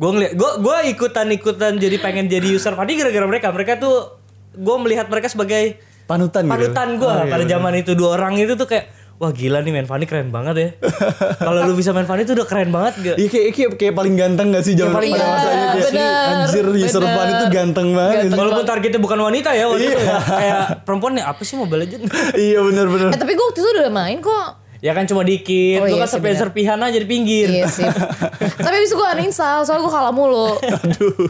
[0.00, 3.50] Gue ngeliat, gue gue ikutan ikutan jadi pengen jadi user Fanny gara-gara mereka.
[3.50, 4.16] Mereka tuh
[4.54, 5.76] gue melihat mereka sebagai
[6.10, 6.50] Panutan gitu.
[6.50, 9.68] panutan gue Oh, iya, pada zaman itu dua orang itu tuh kayak wah gila nih
[9.70, 10.68] main Fanny keren banget ya.
[11.44, 13.16] Kalau lu bisa main Fanny tuh udah keren banget gak?
[13.16, 16.24] Iya kayak, kayak, kayak paling ganteng gak sih zaman paling pada Iya, masanya kayak bener,
[16.26, 17.12] anjir user bener.
[17.14, 18.16] fan itu ganteng banget.
[18.32, 20.00] Walaupun targetnya bukan wanita ya waktu itu Iya.
[20.02, 20.16] ya.
[20.18, 22.08] Kayak perempuan nih apa sih Mobile Legends?
[22.48, 23.08] iya bener-bener.
[23.10, 24.48] Eh tapi gue waktu itu udah main kok.
[24.80, 27.52] ya kan cuma dikit, Oh lu iya kan sih, serpihan-serpihan aja di pinggir.
[27.52, 27.84] Iya sih.
[28.64, 30.56] tapi abis itu gue uninstall soalnya gue kalah mulu.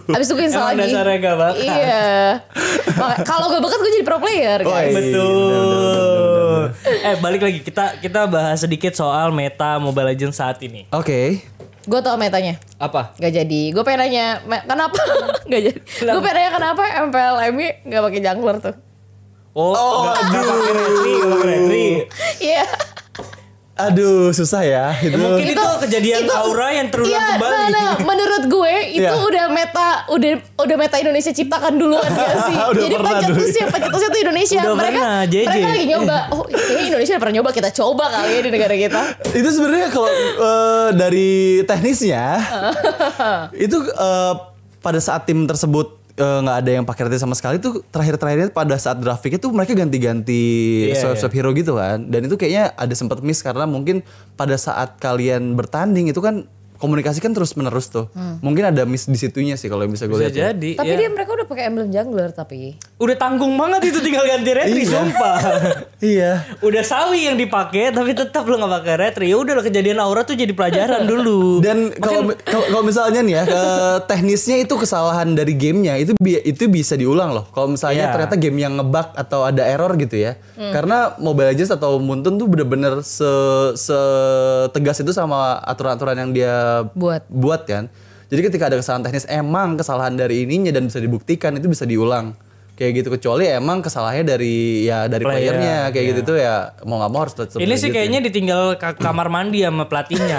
[0.09, 0.87] Abis itu gue install Emang lagi.
[0.87, 1.59] dasarnya gak bakat.
[1.59, 2.07] Iya.
[3.27, 4.87] Kalau gue bakat gue jadi pro player Oh, guys.
[4.87, 4.95] iya.
[4.95, 6.30] Betul.
[6.85, 10.87] Eh balik lagi kita kita bahas sedikit soal meta Mobile Legends saat ini.
[10.93, 11.43] Oke.
[11.89, 12.61] Gue tau metanya.
[12.77, 13.17] Apa?
[13.17, 13.63] Gak jadi.
[13.73, 14.27] Gue pengen nanya
[14.69, 15.01] kenapa?
[15.49, 15.81] Gak jadi.
[15.81, 18.77] Gue pengen nanya kenapa MPLMI gak pakai jungler tuh.
[19.51, 21.85] Oh, pakai retri, nggak pakai retri.
[22.39, 22.65] Iya.
[23.83, 25.11] Aduh susah ya itu.
[25.11, 27.51] Ya, mungkin itu, kejadian itu- aura yang terulang Iya, kembali.
[27.51, 29.13] Nah, nah, menurut gue itu Iya.
[29.17, 32.57] udah meta udah udah meta Indonesia ciptakan duluan gak sih?
[32.71, 34.61] Udah Jadi pencetusnya pencetusnya tuh Indonesia.
[34.61, 35.47] Udah mereka pernah, JJ.
[35.47, 36.17] mereka lagi nyoba.
[36.31, 39.03] Oh, kayaknya Indonesia pernah nyoba kita coba kali ya di negara kita.
[39.41, 41.31] itu sebenarnya kalau eh, dari
[41.63, 42.25] teknisnya
[43.57, 44.33] itu eh,
[44.79, 49.01] pada saat tim tersebut eh, nggak ada yang pakai sama sekali tuh terakhir-terakhirnya pada saat
[49.01, 50.45] grafiknya tuh mereka ganti-ganti
[50.95, 51.21] swap iya.
[51.21, 54.05] swap hero gitu kan dan itu kayaknya ada sempat miss karena mungkin
[54.37, 56.45] pada saat kalian bertanding itu kan
[56.81, 58.09] komunikasi kan terus menerus tuh
[58.41, 60.51] mungkin ada miss di situnya sih kalau bisa gue lihat ya.
[60.51, 60.81] jadi.
[60.81, 60.99] Tapi ya.
[61.05, 62.81] dia mereka udah pakai emblem jungler tapi.
[63.01, 64.93] Udah tanggung banget itu tinggal ganti retri Iya.
[64.93, 65.37] sumpah.
[66.05, 69.27] iya udah sawi yang dipakai tapi tetap lu nggak pakai retri.
[69.27, 71.41] Ya udah kejadian aura tuh jadi pelajaran dulu.
[71.65, 73.63] Dan kalau kalau misalnya nih ya ke
[74.11, 77.49] teknisnya itu kesalahan dari gamenya itu bi- itu bisa diulang loh.
[77.49, 78.13] Kalau misalnya Iya.
[78.13, 80.37] ternyata game yang ngebug atau ada error gitu ya.
[80.55, 83.97] Karena Mobile Legends atau Muntun tuh bener-bener se
[84.69, 87.25] tegas itu sama aturan-aturan yang dia Buat.
[87.27, 87.89] buat kan.
[88.29, 92.37] Jadi ketika ada kesalahan teknis emang kesalahan dari ininya dan bisa dibuktikan itu bisa diulang.
[92.81, 96.11] Kayak gitu kecuali emang kesalahannya dari ya dari Player, playernya kayak iya.
[96.17, 97.93] gitu tuh ya mau nggak mau harus tetap Ini sih dilanjutin.
[97.93, 100.39] kayaknya ditinggal ka- kamar mandi sama pelatihnya.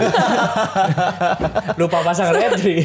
[1.80, 2.82] Lupa pasang retri.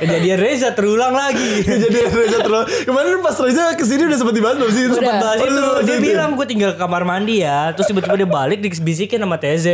[0.00, 1.60] Kejadian Reza terulang lagi.
[1.60, 5.16] jadi Reza terlalu kemarin pas Reza ke sini udah sempet dibahas belum sih itu Sempat
[5.20, 8.24] bahas Oh, itu, bahas dia bilang gue tinggal ke kamar mandi ya, terus tiba-tiba dia
[8.24, 9.66] balik dibisikin sama TZ.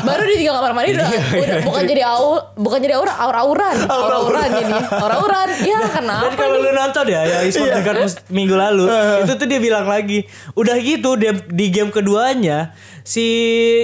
[0.00, 3.76] Baru di tiga kamar mandi udah, udah bukan jadi au, bukan jadi aura aura-auran.
[3.84, 4.72] Aura-auran jadi.
[4.96, 5.48] Aura-auran.
[5.60, 7.76] Ya kenapa kalau lu nonton ya, ya e-sport Iya.
[7.78, 7.94] dekat
[8.28, 8.84] minggu lalu,
[9.20, 13.26] itu tuh dia bilang lagi, udah gitu dia di game keduanya si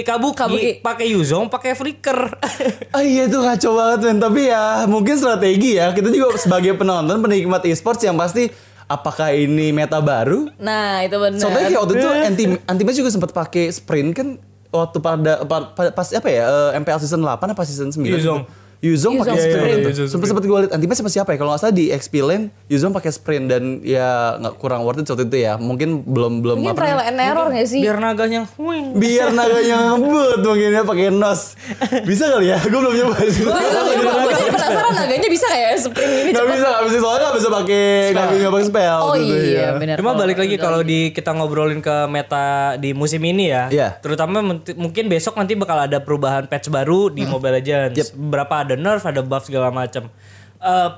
[0.01, 0.71] Kabuki, Kabuki.
[0.79, 2.19] pakai Yuzong, pakai Flicker.
[2.95, 7.19] Ah iya itu ngaco banget men Tapi ya mungkin strategi ya Kita juga sebagai penonton
[7.19, 8.49] penikmat e-sports yang pasti
[8.85, 10.49] Apakah ini meta baru?
[10.57, 11.37] Nah, itu benar.
[11.37, 14.27] Soalnya kayak waktu itu anti anti juga sempat pakai sprint kan
[14.69, 18.49] waktu pada, pa- pa- pas apa ya eh, MPL season 8 apa season 9 Yuzong.
[18.79, 19.59] Yuzong pakai sprint.
[19.59, 19.79] sprint.
[19.91, 20.03] gitu.
[20.07, 21.37] Sempat sempat gue liat anti sama siapa ya?
[21.43, 25.07] Kalau nggak salah di XP Lane Yuzong pakai sprint dan ya nggak kurang worth it
[25.11, 25.59] waktu itu ya.
[25.59, 27.83] Mungkin belum belum Mungkin trial and error gak sih?
[27.83, 28.95] Biar naganya, wing.
[28.95, 31.59] biar naganya ngebut mungkin ya pakai nos.
[32.07, 32.57] Bisa kali ya?
[32.63, 33.43] Gue belum nyoba sih.
[33.43, 37.49] Gue jadi penasaran naganya bisa kayak sprint ini Gak bisa, gak bisa soalnya gak bisa
[37.51, 38.99] pakai gak bisa pakai spell.
[39.03, 39.69] Oh iya, ya.
[39.75, 39.95] benar.
[39.99, 43.67] Cuma balik lagi kalau di kita ngobrolin ke meta di musim ini ya.
[43.67, 43.99] Iya.
[43.99, 44.39] Terutama
[44.79, 48.15] mungkin besok nanti bakal ada perubahan patch baru di Mobile Legends.
[48.15, 50.13] Berapa ada nerf, ada buff segala macam.
[50.61, 50.89] Eh,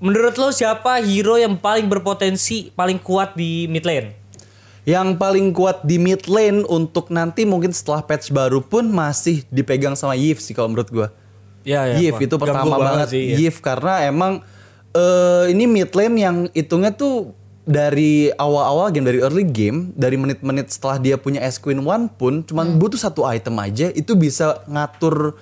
[0.00, 4.16] menurut lo siapa hero yang paling berpotensi, paling kuat di mid lane?
[4.88, 9.92] Yang paling kuat di mid lane untuk nanti mungkin setelah patch baru pun masih dipegang
[9.92, 11.08] sama Yif sih kalau menurut gua.
[11.60, 12.00] Ya, ya.
[12.00, 13.36] Yif itu pertama banget, sih, ya.
[13.36, 14.40] Yif karena emang
[14.96, 17.36] eh ini mid lane yang hitungnya tuh
[17.68, 22.42] dari awal-awal game dari early game dari menit-menit setelah dia punya S Queen One pun
[22.42, 25.38] cuman butuh satu item aja itu bisa ngatur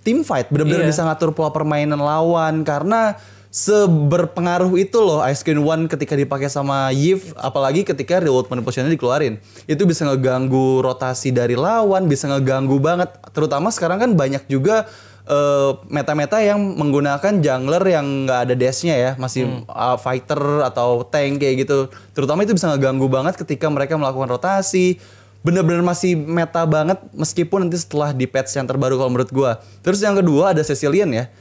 [0.00, 0.90] team fight bener-bener Iya.
[0.90, 6.94] bisa ngatur pola permainan lawan karena seberpengaruh itu loh Ice Queen One ketika dipakai sama
[6.94, 9.42] Yif apalagi ketika reward manipulationnya dikeluarin.
[9.66, 13.10] Itu bisa ngeganggu rotasi dari lawan bisa ngeganggu banget.
[13.34, 14.86] Terutama sekarang kan banyak juga
[15.26, 21.42] eh, meta-meta yang menggunakan jungler yang nggak ada dashnya ya masih uh, fighter atau tank
[21.42, 21.90] kayak gitu.
[22.14, 25.02] Terutama itu bisa ngeganggu banget ketika mereka melakukan rotasi
[25.40, 29.52] bener-bener masih meta banget meskipun nanti setelah di patch yang terbaru kalau menurut gua.
[29.80, 31.32] Terus yang kedua ada Cecilian ya.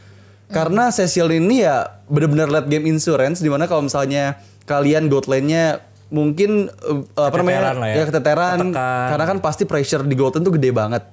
[0.50, 5.84] Karena Cecil ini ya bener-bener late game insurance di mana kalau misalnya kalian gold lane-nya
[6.10, 8.02] mungkin eh, apa namanya ya.
[8.02, 8.58] ya keteteran.
[8.72, 9.08] Ketekan.
[9.14, 11.04] karena kan pasti pressure di gold lane tuh gede banget.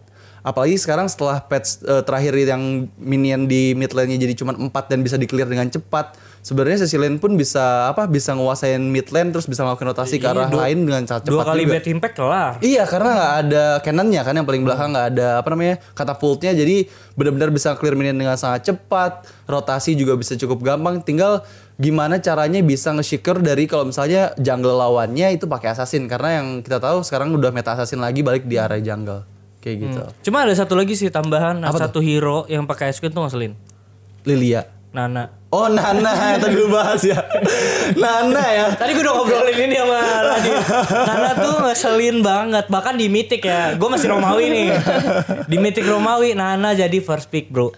[0.46, 5.02] Apalagi sekarang setelah patch eh, terakhir yang minion di mid lane-nya jadi cuma 4 dan
[5.02, 9.50] bisa di clear dengan cepat sebenarnya Cecilian pun bisa apa bisa nguasain mid lane terus
[9.50, 11.72] bisa melakukan rotasi ke Iya, arah dua- lain dengan sangat cepat Dua kali juga.
[11.74, 12.52] bad impact kelar.
[12.62, 16.86] Iya karena nggak ada cannonnya kan yang paling belakang nggak ada apa namanya katapultnya jadi
[17.18, 21.02] benar-benar bisa clear minion dengan sangat cepat rotasi juga bisa cukup gampang.
[21.02, 21.42] Tinggal
[21.76, 26.06] gimana caranya bisa nge-shaker dari kalau misalnya jungle lawannya itu pakai assassin.
[26.06, 29.26] Karena yang kita tahu sekarang udah meta assassin lagi balik di area jungle.
[29.58, 30.00] Kayak gitu.
[30.30, 33.58] Cuma ada satu lagi sih tambahan, satu hero yang pakai ice cream tuh ngeselin.
[34.22, 35.28] Lilia Nana.
[35.52, 36.10] oh Nana
[36.42, 37.20] tadi lu bahas ya
[37.92, 40.54] Nana ya Tadi gue udah ngobrolin ini sama Radit.
[40.88, 42.64] Nana tuh ngeselin banget.
[42.72, 43.76] Bahkan di Mythic ya.
[43.76, 44.66] Gue masih Romawi nih.
[45.46, 47.76] Di Mythic Romawi, Nana jadi first pick bro.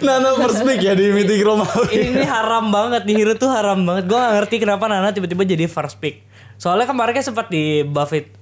[0.00, 3.04] Nana first pick ya di meeting Romawi ini, ini haram banget.
[3.04, 4.08] Nih hero tuh haram banget.
[4.08, 6.24] Gue gak ngerti kenapa Nana tiba-tiba jadi first pick.
[6.56, 8.32] Soalnya kemarin kan sempat di buff it.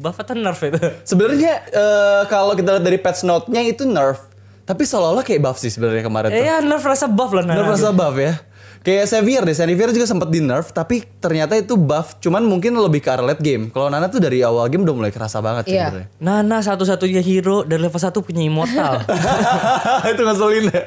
[0.00, 0.80] Buff atau nerf itu?
[1.04, 4.29] sebenarnya eh, kalau kita lihat dari patch note-nya itu nerf
[4.70, 7.42] tapi seolah-olah kayak buff sih sebenarnya kemarin tuh Eh ya nerf rasa buff lah.
[7.42, 8.38] Nerf rasa buff ya.
[8.80, 13.00] Kayak Xavier deh, Xavier juga sempat di nerf tapi ternyata itu buff cuman mungkin lebih
[13.00, 13.68] ke arah late game.
[13.68, 15.92] Kalau Nana tuh dari awal game udah mulai kerasa banget sih Iya.
[15.92, 16.08] sebenarnya.
[16.16, 19.04] Nana satu-satunya hero dari level 1 punya immortal.
[20.10, 20.82] itu ngeselin ya.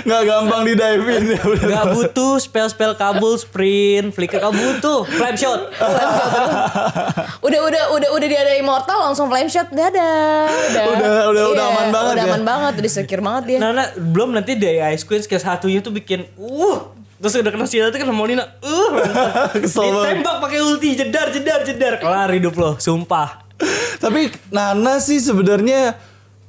[0.00, 1.66] Nggak gampang di dive in ya udah.
[1.68, 4.38] Gak butuh spell-spell kabul, sprint, flicker.
[4.38, 5.06] Gak butuh.
[5.06, 5.60] Flame shot.
[7.46, 11.64] udah udah udah udah dia ada immortal langsung flame shot dadah udah Udah- udah- udah
[11.68, 12.28] aman banget udah ya.
[12.28, 15.90] aman banget udah secure banget dia Nana belum nanti dari Ice Queen skill satunya tuh
[15.90, 16.78] bikin uh
[17.18, 18.90] terus udah kena silat kan sama Lina uh
[19.58, 20.04] Kesel banget.
[20.14, 23.44] ditembak pakai ulti jedar jedar jedar kelar hidup lo sumpah
[23.98, 25.98] Tapi Nana sih sebenarnya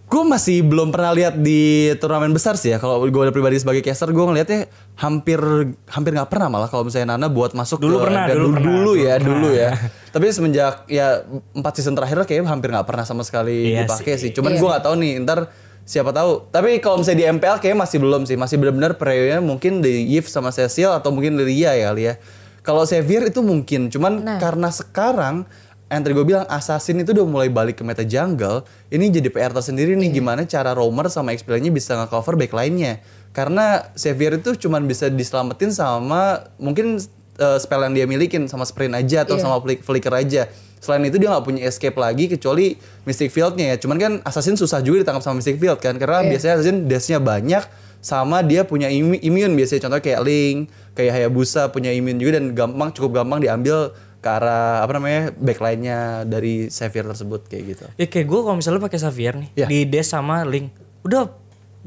[0.06, 1.62] gue masih belum pernah lihat di
[1.98, 2.78] turnamen besar sih ya.
[2.78, 5.38] Kalau gue pribadi sebagai caster gue ngelihatnya hampir
[5.86, 8.66] hampir nggak pernah malah kalau misalnya Nana buat masuk Dulu ke pernah, dan dulu pernah,
[8.68, 9.70] dulu ya dulu dulu ya.
[10.14, 14.30] Tapi semenjak ya empat season terakhir kayaknya hampir nggak pernah sama sekali Iya dipakai sih.
[14.30, 14.38] sih.
[14.38, 14.60] Cuman Iya.
[14.60, 15.40] gue nggak tahu nih ntar
[15.90, 16.46] siapa tahu.
[16.48, 18.38] Tapi kalau misalnya di MPL kayaknya masih belum sih.
[18.38, 22.22] Masih benar-benar preonya mungkin di Yves sama Cecil atau mungkin di Ria ya kali ya.
[22.62, 24.38] Kalau Xavier itu mungkin, cuman Nah.
[24.38, 25.50] karena sekarang
[25.90, 29.50] yang tadi gue bilang assassin itu udah mulai balik ke meta jungle ini jadi PR
[29.50, 30.16] tersendiri nih Iya.
[30.16, 33.02] gimana cara roamer sama XP-nya bisa nge-cover backline-nya
[33.34, 37.02] karena Xavier itu cuman bisa diselamatin sama mungkin
[37.36, 39.42] uh, spell yang dia milikin sama sprint aja atau Iya.
[39.42, 40.46] sama flick- flicker aja
[40.80, 44.80] selain itu dia nggak punya escape lagi kecuali Mystic Field-nya ya cuman kan assassin susah
[44.80, 46.30] juga ditangkap sama Mystic Field kan karena Iya.
[46.30, 47.64] biasanya assassin dash-nya banyak
[48.00, 50.58] sama dia punya immune biasanya contohnya kayak Link
[50.94, 55.98] kayak Hayabusa punya immune juga dan gampang cukup gampang diambil ke arah apa namanya backline-nya
[56.24, 57.84] dari Xavier tersebut kayak gitu.
[57.96, 59.68] ya kayak gue kalau misalnya pakai Xavier nih Iya.
[59.68, 61.28] di Dash sama Link udah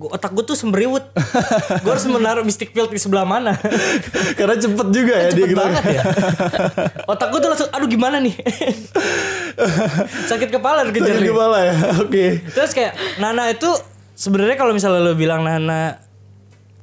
[0.02, 1.04] gua, otak gue tuh sembriwut
[1.78, 3.54] gue harus menaruh Mystic Field di sebelah mana
[4.38, 5.62] Karena cepet juga ya dia cepet gerak.
[5.62, 6.02] banget ya
[7.12, 8.34] otak gue tuh langsung aduh gimana nih
[10.30, 11.74] sakit kepala dikejar Sakit kepala ya.
[12.00, 12.26] Oke.
[12.50, 13.68] Terus kayak Nana itu
[14.16, 16.00] sebenarnya kalau misalnya lo bilang Nana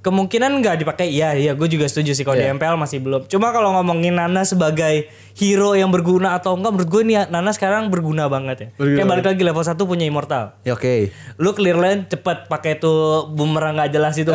[0.10, 1.08] kemungkinan nggak dipakai.
[1.08, 2.50] Iya iya gue juga setuju sih kalau Iya.
[2.50, 3.30] di MPL masih belum.
[3.30, 7.88] Cuma kalau ngomongin Nana sebagai hero yang berguna atau enggak menurut gue nih Nana sekarang
[7.88, 8.68] berguna banget ya.
[8.74, 10.58] Berguna kayak balik lagi level 1 punya immortal.
[10.64, 11.14] Ya oke.
[11.38, 14.34] lu clear lane cepet pakai tuh bumerang nggak jelas itu.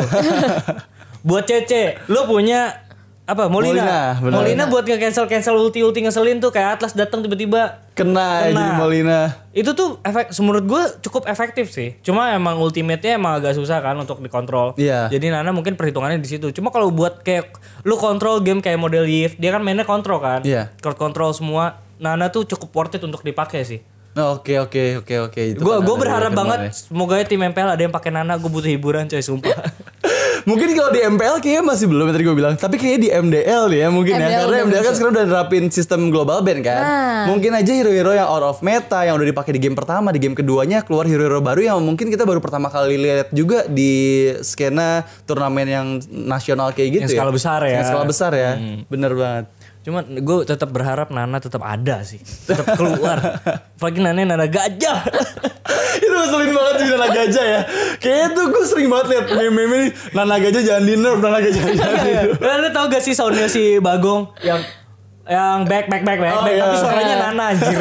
[1.27, 2.84] Buat CC lu punya
[3.25, 4.37] apa Molina Molina, benar.
[4.37, 8.53] Molina buat nge-cancel cancel ulti ulti ngeselin tuh kayak Atlas datang tiba-tiba Kena, Kena.
[8.53, 9.19] jadi Molina.
[9.51, 13.97] itu tuh efek menurut gue cukup efektif sih cuma emang ultimate-nya emang agak susah kan
[13.97, 15.09] untuk dikontrol Iya.
[15.09, 19.03] jadi Nana mungkin perhitungannya di situ cuma kalau buat kayak lu kontrol game kayak model
[19.03, 20.77] Yves dia kan mainnya kontrol kan Iya.
[20.77, 23.81] Core control semua Nana tuh cukup worth it untuk dipakai sih
[24.15, 25.41] Oke oke oke oke.
[25.43, 26.71] Itu gue gue berharap banget ya.
[26.71, 29.59] semoga ya tim MPL ada yang pakai Nana gue butuh hiburan coy sumpah
[30.45, 32.55] Mungkin kalau di MPL kayaknya masih belum yang tadi gue bilang.
[32.61, 34.29] Tapi kayaknya di MDL ya mungkin ya.
[34.29, 36.83] MDL Karena udah MDL kan sekarang udah nerapin sistem global ban kan.
[36.85, 37.25] Nah.
[37.33, 40.37] Mungkin aja hero-hero yang out of meta yang udah dipakai di game pertama, di game
[40.37, 45.65] keduanya keluar hero-hero baru yang mungkin kita baru pertama kali lihat juga di skena turnamen
[45.65, 47.19] yang nasional kayak gitu Yang ya.
[47.25, 47.75] skala besar ya.
[47.81, 48.53] Yang skala besar ya.
[48.93, 49.45] Bener banget.
[49.85, 52.17] Cuma gue tetap berharap Nana tetap ada sih.
[52.19, 53.21] Tetap keluar.
[53.77, 55.05] Apalagi Nana Nana gajah.
[55.95, 57.61] Itu ngeselin banget sih Nana Gajah ya.
[57.97, 61.63] Kayaknya tuh gue sering banget liat meme-meme nih Nana Gajah jangan di nerf, Nana Gajah
[61.71, 62.33] jangan di nerf.
[62.41, 64.33] Lu tau gak sih soundnya si Bagong?
[64.41, 64.61] Yang
[65.25, 66.53] yang back back back back, Oh, back.
[66.53, 66.63] Iya.
[66.63, 67.79] tapi suaranya Nana anjir.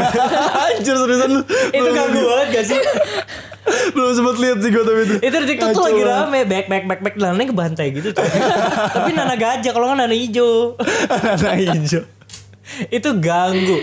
[0.69, 1.41] Anjir seriusan lu.
[1.71, 2.21] Itu ganggu.
[2.21, 2.79] banget gak sih?
[3.95, 6.83] Belum sempet lihat sih gue tapi itu itu di TikTok tuh lagi rame back back
[6.89, 8.27] back back Nana kebantai gitu coy.
[8.95, 10.75] tapi Nana gajah kalau nggak Nana hijau.
[11.25, 12.03] Nana hijau
[12.89, 13.77] itu ganggu.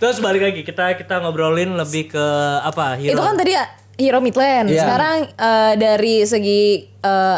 [0.00, 2.26] Terus balik lagi kita kita ngobrolin lebih ke
[2.64, 3.14] apa hero.
[3.14, 3.64] Itu kan tadi ya,
[4.00, 4.72] hero mid lane.
[4.72, 4.84] Iya.
[4.84, 6.62] Sekarang eh, dari segi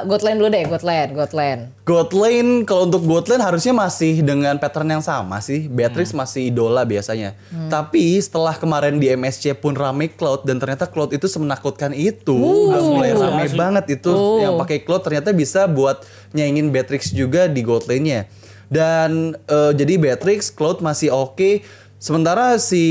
[0.04, 1.72] god lane dulu deh, lane.
[1.88, 5.66] God lane kalau untuk God lane harusnya masih dengan pattern yang sama sih.
[5.72, 7.32] Beatrix masih idola biasanya.
[7.72, 12.36] Tapi setelah kemarin di MSC pun rame Cloud dan ternyata Cloud itu semenakutkan itu.
[12.36, 13.56] Udah mulai rame Asli.
[13.56, 14.12] banget itu
[14.44, 16.04] yang pakai Cloud ternyata bisa buat
[16.36, 18.28] nyaingin Beatrix juga di God lane-nya.
[18.68, 21.64] Dan eh, jadi Beatrix, Cloud masih oke.
[21.96, 22.84] Sementara si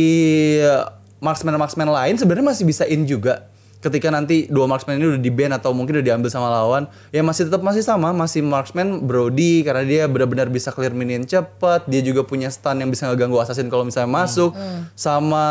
[1.21, 3.52] marksman-marksman lain sebenarnya masih bisa in juga
[3.83, 7.19] ketika nanti dua marksman ini udah di ban atau mungkin udah diambil sama lawan ya
[7.19, 11.99] masih tetap masih sama masih marksman Brody karena dia benar-benar bisa clear minion cepat dia
[11.99, 14.55] juga punya stun yang bisa ngeganggu assassin kalau misalnya masuk
[14.95, 15.43] sama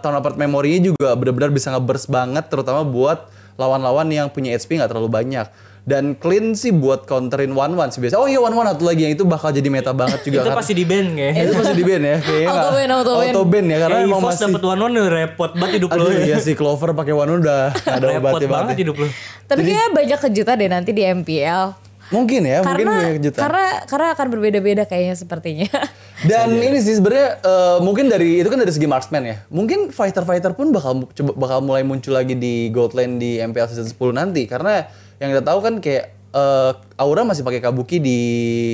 [0.00, 3.28] turn apart memory juga benar-benar bisa ngeburst banget terutama buat
[3.60, 5.46] lawan-lawan yang punya HP nggak terlalu banyak
[5.84, 9.04] dan clean sih buat counterin one one sih biasa oh iya one one satu lagi
[9.04, 10.56] yang itu bakal jadi meta banget juga itu kan.
[10.56, 11.34] pasti di band kayak.
[11.44, 13.24] itu pasti di ban ya kayaknya Auto ban, auto ban.
[13.28, 16.04] auto ban ya karena Kayak emang masih dapet one one udah repot banget hidup lo.
[16.08, 18.76] Iya sih Clover pakai one udah nggak ada repot banget banget.
[18.80, 19.06] hidup lo.
[19.44, 21.64] Tapi kayaknya banyak kejutan deh nanti di MPL.
[22.12, 23.40] Mungkin ya, mungkin karena banyak kejutan.
[23.48, 25.68] karena karena akan berbeda-beda kayaknya sepertinya.
[26.28, 29.36] Dan ini sih sebenarnya eh, mungkin dari itu kan dari segi marksman ya.
[29.48, 33.88] Mungkin fighter-fighter pun bakal coba bakal mulai muncul lagi di Gold Lane di MPL season
[33.88, 34.84] 10 nanti karena
[35.22, 38.18] yang kita tahu kan kayak eh, Aura masih pakai Kabuki di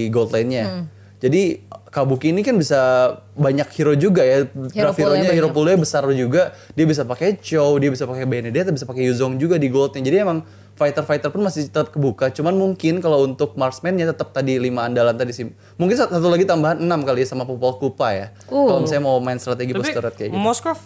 [0.08, 0.64] gold lane-nya.
[0.66, 0.84] Hmm.
[1.20, 4.46] Jadi Kabuki ini kan bisa banyak hero juga ya.
[4.46, 6.54] Draft pool-nya hero-nya, hero pool-nya besar juga.
[6.78, 10.00] Dia bisa pakai Chow, dia bisa pakai Benedetta, bisa pakai Yuzong juga di gold-nya.
[10.00, 10.46] Jadi emang
[10.78, 12.32] fighter-fighter pun masih tetap kebuka.
[12.32, 15.50] Cuman mungkin kalau untuk marksman-nya tetap tadi lima andalan tadi sih.
[15.76, 18.26] Mungkin satu lagi tambahan 6 kali ya sama Popol Kupa ya.
[18.48, 18.70] Uh.
[18.70, 20.40] Kalau misalnya mau main strategi Tapi post kayak gitu.
[20.40, 20.78] Moskov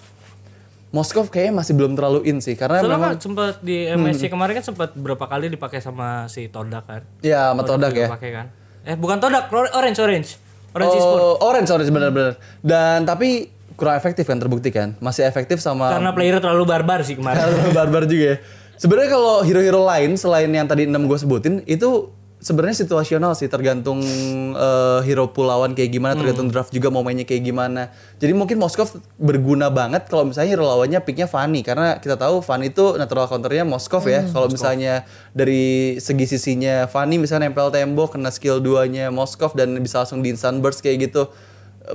[0.95, 4.07] Moskov kayaknya masih belum terlalu in sih karena Soalnya memang kan sempat di Hmm.
[4.07, 7.03] MSC kemarin kan sempat berapa kali dipakai sama si Todak kan.
[7.19, 8.07] ya sama Todak ya.
[8.07, 8.47] Pakai kan.
[8.83, 10.31] Eh bukan Todak, Or- Orange Orange.
[10.71, 10.97] Orange.
[10.97, 12.35] Oh, orange orange benar-benar.
[12.61, 14.95] Dan tapi kurang efektif kan terbukti kan.
[14.99, 17.43] Masih efektif sama Karena player terlalu barbar sih kemarin.
[17.43, 18.37] Karena barbar juga ya.
[18.75, 22.11] Sebenarnya kalau hero-hero lain selain yang tadi 6 gue sebutin itu
[22.45, 24.05] sebenarnya situasional sih tergantung
[24.53, 27.89] eh, hero pulauan kayak gimana, tergantung draft juga mau mainnya kayak gimana.
[28.21, 32.69] Jadi mungkin Moskov berguna banget kalau misalnya hero lawannya picknya Fanny karena kita tahu Fanny
[32.69, 34.29] itu natural counternya Moskov ya.
[34.29, 40.05] Kalau misalnya dari segi sisinya Fanny misalnya nempel tembok kena skill 2-nya Moskov dan bisa
[40.05, 41.33] langsung di instant burst kayak gitu.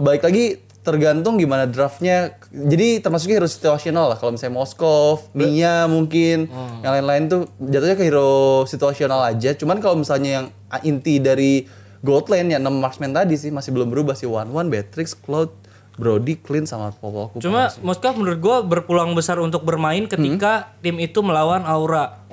[0.01, 2.39] Baik lagi tergantung gimana draftnya.
[2.49, 4.17] Jadi termasuknya hero situasional lah.
[4.17, 6.47] Kalau misalnya Moskov, Mia mungkin
[6.82, 9.53] yang lain-lain tuh jatuhnya ke hero situasional aja.
[9.53, 10.45] Cuman kalau misalnya yang
[10.82, 11.67] inti dari
[11.99, 14.25] gold lane ya 6 marksman tadi sih masih belum berubah sih.
[14.25, 15.51] One One, Beatrix, Cloud,
[15.99, 20.95] Brody, Clint sama Popol Kupa Cuma Moskov menurut gua berpulang besar untuk bermain ketika tim
[20.95, 22.23] itu melawan Aura.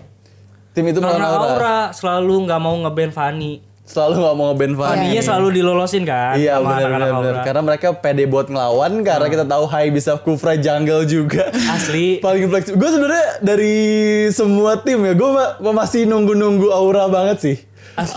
[0.70, 1.50] tim itu Karena melawan Aura.
[1.50, 3.58] Aura selalu nggak mau ngeban Fanny.
[3.86, 7.42] Selalu nggak mau nge-ban Fanny Fanny-nya selalu dilolosin kan Iya sama benar anak-anak benar Aura.
[7.42, 11.48] karena mereka pede buat ngelawan karena kita tahu Hai bisa Kufra jungle juga.
[11.70, 12.18] Asli.
[12.26, 12.76] Paling fleksibel.
[12.76, 13.76] Gue sebenarnya dari
[14.30, 15.30] semua tim ya, gue
[15.72, 17.56] masih nunggu-nunggu Aura banget sih.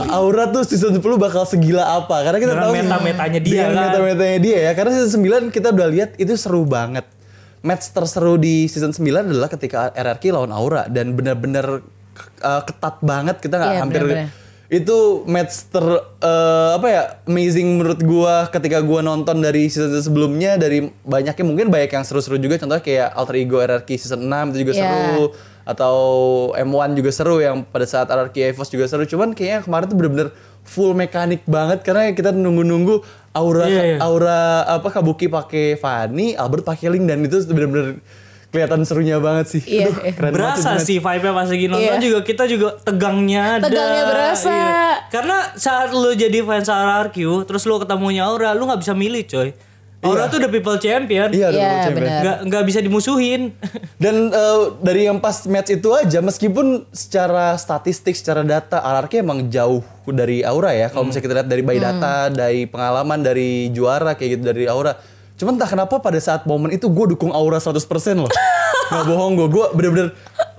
[0.10, 2.20] Aura tuh season 10 bakal segila apa?
[2.20, 3.84] Karena kita Dengan tahu meta-metanya dia Dengan kan.
[3.86, 4.72] meta-metanya dia ya.
[4.74, 7.06] Karena season 9 kita udah lihat itu seru banget.
[7.60, 11.80] Match terseru di season 9 adalah ketika RRQ lawan Aura dan benar-benar
[12.42, 14.28] uh, ketat banget kita nggak Iya, hampir benar-benar.
[14.70, 15.82] Itu match ter
[16.22, 21.74] eh, apa ya amazing menurut gua ketika gua nonton dari season sebelumnya dari banyaknya mungkin
[21.74, 24.82] banyak yang seru-seru juga contohnya kayak Alter Ego RRQ season 6 itu juga Iya.
[24.86, 25.26] seru
[25.66, 25.98] atau
[26.54, 30.30] M1 juga seru yang pada saat RRQ EVOS juga seru cuman kayaknya kemarin tuh bener-bener
[30.62, 33.02] full mekanik banget karena kita nunggu-nunggu
[33.34, 33.98] aura Iya, iya.
[34.02, 38.02] aura apa Kabuki pakai Fanny Albert pakai Link dan itu bener-bener
[38.50, 40.12] kelihatan serunya banget sih Iya, Aduh, iya.
[40.12, 42.02] keren banget berasa itu sih vibe-nya pas lagi nonton Iya.
[42.02, 43.66] juga kita juga tegangnya ada.
[43.66, 44.50] Tegangnya berasa.
[44.50, 44.84] Iya.
[45.08, 49.50] Karena saat lu jadi fans RRQ terus lu ketemunya Aura, lu nggak bisa milih coy.
[50.00, 50.32] Aura Iya.
[50.32, 51.28] tuh udah people champion.
[51.30, 52.00] Iya, udah Iya, double champion.
[52.02, 52.22] benar.
[52.22, 53.42] Nggak nggak bisa dimusuhin.
[54.04, 59.40] Dan eh, dari yang pas match itu aja, meskipun secara statistik, secara data, RRQ emang
[59.46, 60.88] jauh dari Aura ya.
[60.88, 64.96] Kalau misalnya kita lihat dari by data, dari pengalaman, dari juara kayak gitu dari Aura.
[65.40, 67.80] Cuman entah kenapa pada saat momen itu gue dukung Aura 100%
[68.14, 68.28] loh.
[68.92, 70.10] Gak bohong gue, gue bener-bener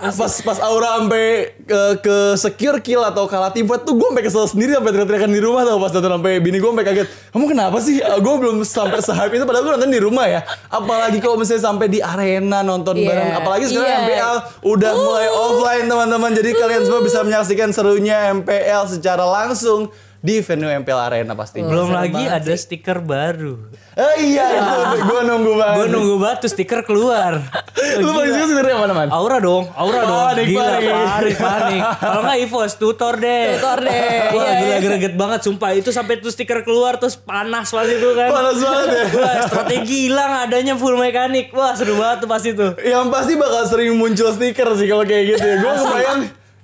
[0.01, 4.25] pas pas Aura sampai ke, ke secure kill atau kalah tim fight tuh gue sampai
[4.25, 7.45] kesel sendiri sampai teriak-teriakan di rumah tau pas nonton sampai bini gue sampai kaget kamu
[7.45, 10.41] kenapa sih gue belum sampai sehype itu padahal gue nonton di rumah ya
[10.73, 13.07] apalagi kalau misalnya sampai di arena nonton Iya.
[13.13, 14.01] bareng apalagi sekarang Iya.
[14.01, 20.39] MPL udah mulai offline teman-teman jadi kalian semua bisa menyaksikan serunya MPL secara langsung di
[20.39, 23.57] venue MPL Arena pastinya Belum lagi ada stiker baru.
[23.91, 24.47] eh iya
[24.97, 27.41] gue nunggu banget Gue nunggu banget tuh stiker keluar.
[28.01, 30.25] lu paling suka sebenarnya yang mana man Aura dong, Aura dong.
[30.31, 30.93] Panik, gila, panik.
[30.93, 31.81] panik, panik.
[31.97, 33.57] Kalau nggak Evos, tutor deh.
[33.57, 34.79] Tutor deh, Wah, iya, gila iya.
[34.79, 35.71] greget banget sumpah.
[35.73, 38.29] Itu sampai tuh stiker keluar terus panas pas itu kan.
[38.29, 41.49] panas banget ya Wah, strategi hilang adanya full mekanik.
[41.51, 42.67] Wah, seru banget tuh pas itu.
[42.79, 45.57] Yang pasti bakal sering muncul stiker sih kalau kayak gitu ya.
[45.59, 46.21] Gue kebayang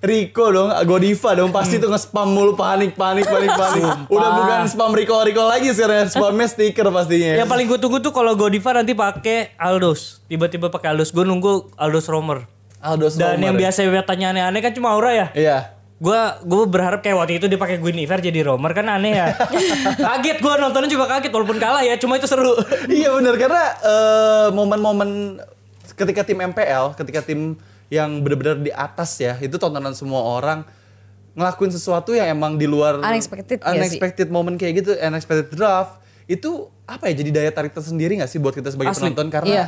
[0.06, 3.82] Rico dong, Godiva dong pasti tuh nge-spam mulu panik panik panik panik.
[4.06, 7.42] Udah bukan spam Rico Rico lagi sekarang spamnya stiker pastinya.
[7.42, 10.22] Yang paling gue tunggu tuh kalau Godiva nanti pakai Aldos.
[10.30, 11.10] Tiba-tiba pakai Aldos.
[11.10, 12.46] Gue nunggu Aldos Romer.
[12.78, 13.60] Aldos Dan Romer yang ya.
[13.66, 15.26] biasa tanya aneh-aneh kan cuma Aura ya.
[15.34, 15.58] Iya.
[15.98, 19.26] Gue gue berharap kayak waktu itu dia pakai Guinevere jadi Romer kan aneh ya.
[20.06, 22.54] kaget gue nontonnya juga kaget walaupun kalah ya, cuma itu seru.
[22.86, 25.40] iya benar karena eh, momen-momen
[25.96, 27.56] ketika tim MPL, ketika tim
[27.88, 30.66] yang benar-benar di atas ya, itu tontonan semua orang
[31.32, 36.50] ngelakuin sesuatu yang emang di luar Unexpected ya unexpected moment kayak gitu, unexpected draft itu
[36.82, 39.06] apa ya jadi daya tarik tersendiri gak sih buat kita sebagai Asli.
[39.06, 39.66] penonton karena Iya.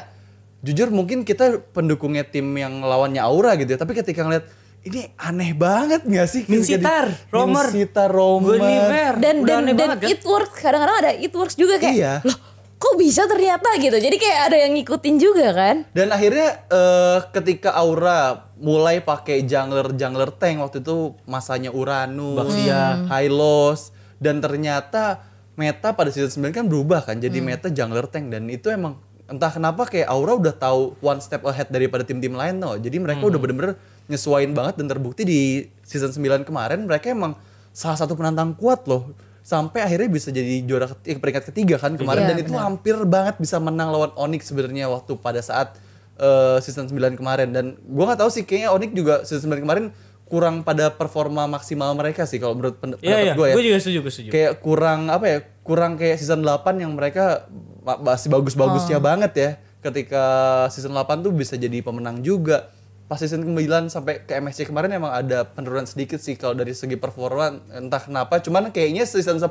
[0.60, 4.48] jujur mungkin kita pendukungnya tim yang lawannya Aura gitu ya, tapi ketika ngeliat
[4.80, 6.42] ini aneh banget gak sih?
[6.44, 9.14] Min Ketika di- Sitar, Romer, Min Sitar, Romer.
[9.14, 10.08] Dan dan dan banget kan?
[10.08, 12.12] it works kadang-kadang ada it works juga kayak Iya.
[12.24, 12.38] loh
[12.78, 13.98] kok bisa ternyata gitu?
[13.98, 15.76] Jadi kayak ada yang ngikutin juga kan?
[15.90, 23.04] Dan akhirnya eh, ketika Aura mulai pakai jungler jungler tank waktu itu masanya Uranus, Baxia.
[23.10, 23.90] Hylos
[24.22, 25.26] dan ternyata
[25.58, 28.30] meta pada season 9 kan berubah kan jadi meta jungler tank.
[28.30, 32.62] Dan itu emang entah kenapa kayak Aura udah tahu one step ahead daripada tim-tim lain
[32.62, 32.78] tuh.
[32.78, 33.74] Jadi mereka udah bener-bener
[34.08, 35.40] nyesuain banget dan terbukti di
[35.84, 37.36] season 9 kemarin mereka emang
[37.74, 39.12] salah satu penantang kuat loh
[39.48, 42.20] sampai akhirnya bisa jadi juara ket- eh, peringkat ketiga kan kemarin.
[42.22, 45.72] Iya, dan itu hampir banget bisa menang lawan Onyx sebenarnya waktu pada saat
[46.16, 47.48] eh, season 9 kemarin.
[47.48, 49.88] Dan gua nggak tahu sih kayaknya Onyx juga season 9 kemarin
[50.24, 53.54] kurang pada performa maksimal mereka sih kalau menurut Iya pendapat gue ya.
[53.56, 54.28] Gue juga setuju, gue setuju.
[54.28, 57.48] kayak kurang apa ya kurang kayak season 8 yang mereka
[57.80, 59.50] ma- masih bagus-bagusnya banget ya.
[59.80, 60.24] Ketika
[60.68, 62.68] season 8 tuh bisa jadi pemenang juga
[63.08, 63.56] pas season 9
[63.88, 68.36] sampai ke MSC kemarin emang ada penurunan sedikit sih kalau dari segi performa entah kenapa
[68.38, 69.48] cuman kayaknya season 10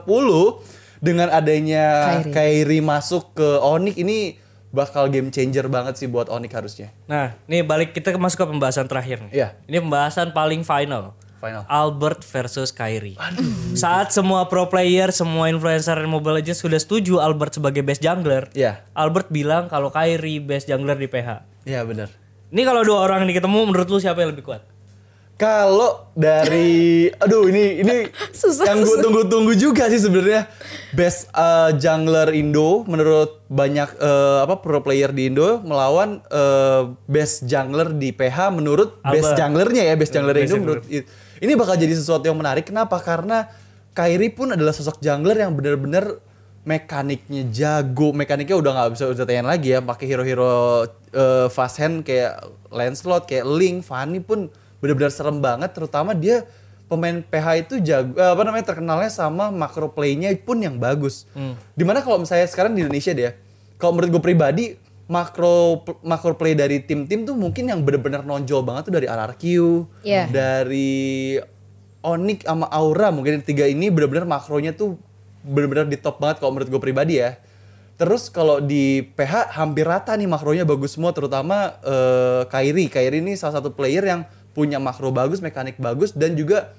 [0.98, 1.86] dengan adanya
[2.22, 2.32] Kairi.
[2.32, 4.38] Kairi masuk ke Onyx ini
[4.68, 8.48] bakal game changer banget sih buat Onyx harusnya Nah, nih balik kita ke- masuk ke
[8.48, 9.32] pembahasan terakhir nih.
[9.36, 9.48] Iya.
[9.66, 11.18] Ini pembahasan paling final.
[11.38, 11.66] Final.
[11.66, 13.14] Albert versus Kyrie.
[13.74, 18.82] Saat semua pro player, semua influencer Mobile Legends sudah setuju Albert sebagai best jungler, Iya.
[18.92, 21.42] Albert bilang kalau Kyrie best jungler di PH.
[21.64, 22.10] Iya benar
[22.48, 24.64] Ini kalau dua orang ini ketemu, menurut lu siapa yang lebih kuat?
[25.38, 30.50] Kalau dari aduh ini ini Susah, yang gue tunggu-tunggu juga sih sebenarnya.
[30.98, 37.46] Best uh, jungler Indo menurut banyak uh, apa pro player di Indo melawan uh, best
[37.46, 39.38] jungler di PH menurut best Albert.
[39.38, 40.84] junglernya ya best jungler Best Indo menurut
[41.38, 42.66] ini bakal jadi sesuatu yang menarik.
[42.66, 42.98] Kenapa?
[42.98, 43.46] Karena
[43.94, 46.18] Kyrie pun adalah sosok jungler yang benar-benar
[46.68, 48.12] mekaniknya jago.
[48.12, 49.80] Mekaniknya udah nggak bisa udah tanya lagi ya.
[49.80, 50.84] Pakai hero-hero
[51.16, 54.52] uh, fast hand kayak Lancelot kayak Link Fanny pun
[54.84, 55.72] benar-benar serem banget.
[55.72, 56.44] Terutama dia
[56.88, 61.24] pemain PH itu jago eh, apa namanya terkenalnya sama macro play-nya pun yang bagus.
[61.72, 63.32] Di mana kalau misalnya sekarang di Indonesia deh ya,
[63.80, 64.66] kalau menurut gue pribadi
[65.08, 69.44] makro makro play dari tim-tim tuh mungkin yang benar-benar nonjol banget tuh dari RRQ
[70.04, 70.24] Iya.
[70.28, 71.40] dari
[72.04, 75.00] Onyx sama Aura mungkin tiga ini benar-benar makronya tuh
[75.46, 77.38] benar-benar di top banget kalau menurut gue pribadi ya.
[77.98, 82.88] Terus kalau di PH hampir rata nih makronya bagus semua terutama eh, Kairi.
[82.94, 84.22] Kairi ini salah satu player yang
[84.54, 86.74] punya makro bagus, mekanik bagus dan juga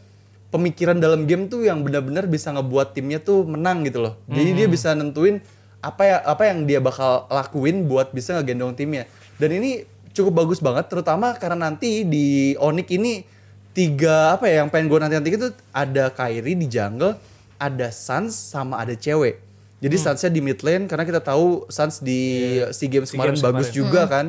[0.54, 4.14] pemikiran dalam game tuh yang benar-benar bisa ngebuat timnya tuh menang gitu loh.
[4.30, 5.42] Jadi dia bisa nentuin
[5.78, 9.06] apa ya apa yang dia bakal lakuin buat bisa ngegendong timnya.
[9.38, 13.22] Dan ini cukup bagus banget terutama karena nanti di Onyx ini
[13.70, 17.14] tiga apa ya yang pengen gue nanti nanti itu ada Kyrie di jungle,
[17.58, 19.42] ada Suns sama ada cewek.
[19.78, 23.68] Jadi Sunsnya di mid lane karena kita tahu Suns di SEA Games kemarin Games bagus
[23.70, 23.78] kemarin.
[23.78, 24.26] juga kan.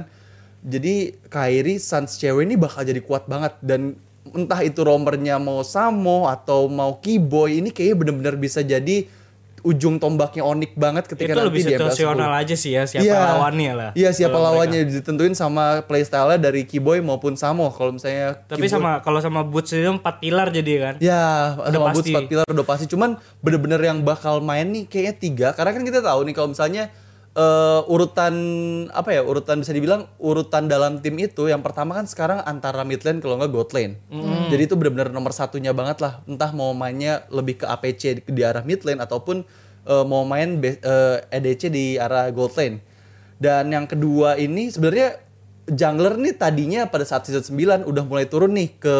[0.61, 3.97] Jadi Kyrie Suns cewek ini bakal jadi kuat banget dan
[4.29, 9.09] entah itu romernya mau Samo atau mau Keyboy ini kayaknya bener-bener bisa jadi
[9.61, 11.91] ujung tombaknya Onyx banget ketika itu nanti lebih di MPL 10.
[11.91, 13.19] situasional aja sih ya, siapa Iya.
[13.33, 13.89] lawannya lah.
[13.93, 17.67] Iya siapa lawannya ditentuin sama playstyle dari Keyboy maupun Samo.
[17.69, 20.93] Kalau misalnya Tapi Keyboy- sama kalau sama Boots itu empat pilar jadi kan.
[20.99, 21.95] Ya, Udah sama pasti.
[21.95, 22.85] Boots 4 pilar udah pasti.
[22.85, 25.47] Cuman bener-bener yang bakal main nih kayaknya tiga.
[25.51, 26.87] Karena kan kita tahu nih kalau misalnya
[27.39, 28.33] eh, urutan
[28.91, 32.99] apa ya urutan bisa dibilang urutan dalam tim itu yang pertama kan sekarang antara mid
[33.07, 33.95] lane kalau nggak god lane.
[34.51, 36.19] Jadi itu bener-bener nomor satunya banget lah.
[36.27, 39.47] Entah mau mainnya lebih ke APC di, di arah mid lane ataupun
[39.87, 42.83] eh, mau main be- eh, EDC di arah gold lane.
[43.39, 45.28] Dan yang kedua ini sebenarnya
[45.69, 48.97] jungler nih tadinya pada saat season 9 udah mulai turun nih ke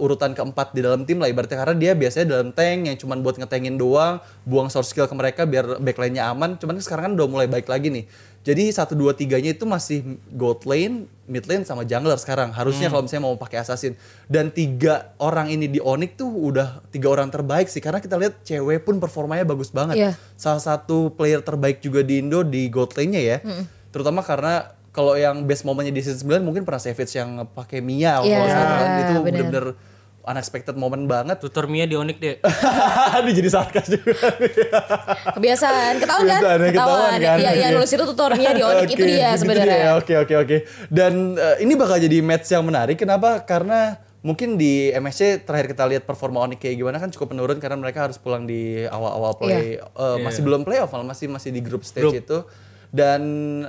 [0.00, 3.36] urutan keempat di dalam tim lah ibaratnya karena dia biasanya dalam tank yang cuman buat
[3.36, 4.18] ngetengin doang,
[4.48, 6.56] buang source skill ke mereka biar backline-nya aman.
[6.56, 8.04] Cuman sekarang kan udah mulai baik lagi nih.
[8.42, 12.50] Jadi satu dua tiganya itu masih gold lane, mid lane sama jungler sekarang.
[12.50, 13.94] Harusnya kalau misalnya mau pakai assassin.
[14.26, 18.42] Dan tiga orang ini di Onyx tuh udah tiga orang terbaik sih karena kita lihat
[18.42, 19.94] cewek pun performanya bagus banget.
[19.94, 20.12] Iya.
[20.34, 23.38] Salah satu player terbaik juga di Indo di gold lane-nya ya.
[23.94, 28.20] Terutama karena kalau yang best momennya di season 9 mungkin pernah Savage yang pakai Mia
[28.20, 28.90] Iya, kalau saya kan.
[29.00, 29.24] itu bener.
[29.24, 29.66] bener-bener
[30.22, 31.34] unexpected moment banget.
[31.36, 32.36] Tutor Mia di Onyx deh.
[33.16, 34.14] Aduh jadi sarkas juga.
[35.32, 36.38] Kebiasaan, ketahuan kan?
[36.38, 37.18] Kebiasaan, ya, ketahuan kan?
[37.18, 37.68] Iya, iya, Iya.
[37.72, 39.76] nulis itu tutornya di Onyx itu Oke, dia gitu sebenarnya.
[39.76, 39.90] dia.
[39.96, 40.56] Oke oke oke.
[40.88, 42.96] Dan eh, ini bakal jadi match yang menarik.
[42.96, 43.42] Kenapa?
[43.42, 47.74] Karena mungkin di MSC terakhir kita lihat performa Onyx kayak gimana kan cukup menurun karena
[47.74, 49.82] mereka harus pulang di awal-awal play Iya.
[49.82, 52.38] eh, masih belum playoff malah masih masih di group stage itu
[52.92, 53.22] dan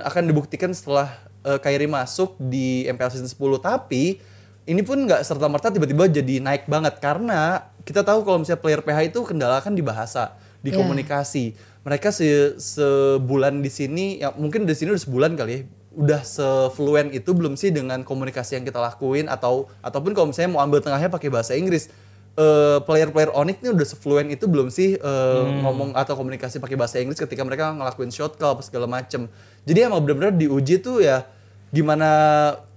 [0.04, 1.08] akan dibuktikan setelah
[1.42, 4.20] eh, Kyrie masuk di MPL season 10 tapi
[4.64, 6.96] ini pun nggak serta merta tiba-tiba jadi naik banget.
[7.00, 10.80] Karena kita tahu kalau misalnya player PH itu kendala kan di bahasa di Iya.
[10.80, 11.52] komunikasi.
[11.84, 15.60] Mereka se sebulan di sini ya mungkin di sini udah sebulan kali ya
[15.94, 20.60] udah sefluen itu belum sih dengan komunikasi yang kita lakuin atau ataupun kalau misalnya mau
[20.66, 21.86] ambil tengahnya pakai bahasa Inggris
[22.34, 26.98] eh, player-player Onyx ini udah sefluen itu belum sih eh, ngomong atau komunikasi pakai bahasa
[26.98, 29.26] Inggris ketika mereka ngelakuin shot call apa segala macem
[29.62, 31.24] jadi emang benar-benar diuji tuh ya
[31.70, 32.08] gimana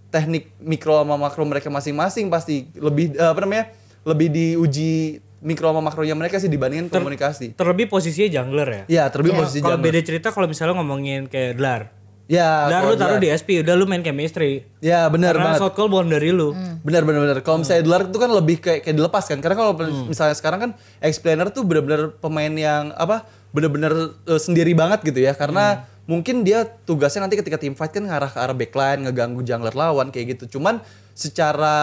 [0.07, 3.69] teknik mikro sama makro mereka masing-masing pasti lebih eh, apa namanya
[4.01, 4.93] lebih diuji
[5.37, 8.83] mikro sama makronya mereka sih dibandingin komunikasi Terlebih posisinya jungler ya.
[8.87, 9.39] ya terlebih Iya.
[9.39, 9.85] posisi Kalau jungler.
[9.85, 11.81] beda cerita kalau misalnya ngomongin kayak Dlar.
[12.27, 14.67] Ya, Dan lu taruh di SP, udah lu main chemistry.
[14.83, 15.59] Ya benar Karena banget.
[15.63, 16.51] shot call bukan dari lu.
[16.83, 17.37] Benar benar benar.
[17.39, 19.39] Kalau misalnya Dillard itu kan lebih kayak kayak dilepas kan.
[19.39, 19.71] Karena kalau
[20.11, 23.23] misalnya sekarang kan explainer tuh benar-benar pemain yang apa?
[23.47, 25.31] benar-benar eh, sendiri banget gitu ya.
[25.31, 29.71] Karena mungkin dia tugasnya nanti ketika tim fight kan ngarah ke arah backline, ngeganggu jungler
[29.71, 30.59] lawan kayak gitu.
[30.59, 30.83] Cuman
[31.15, 31.77] secara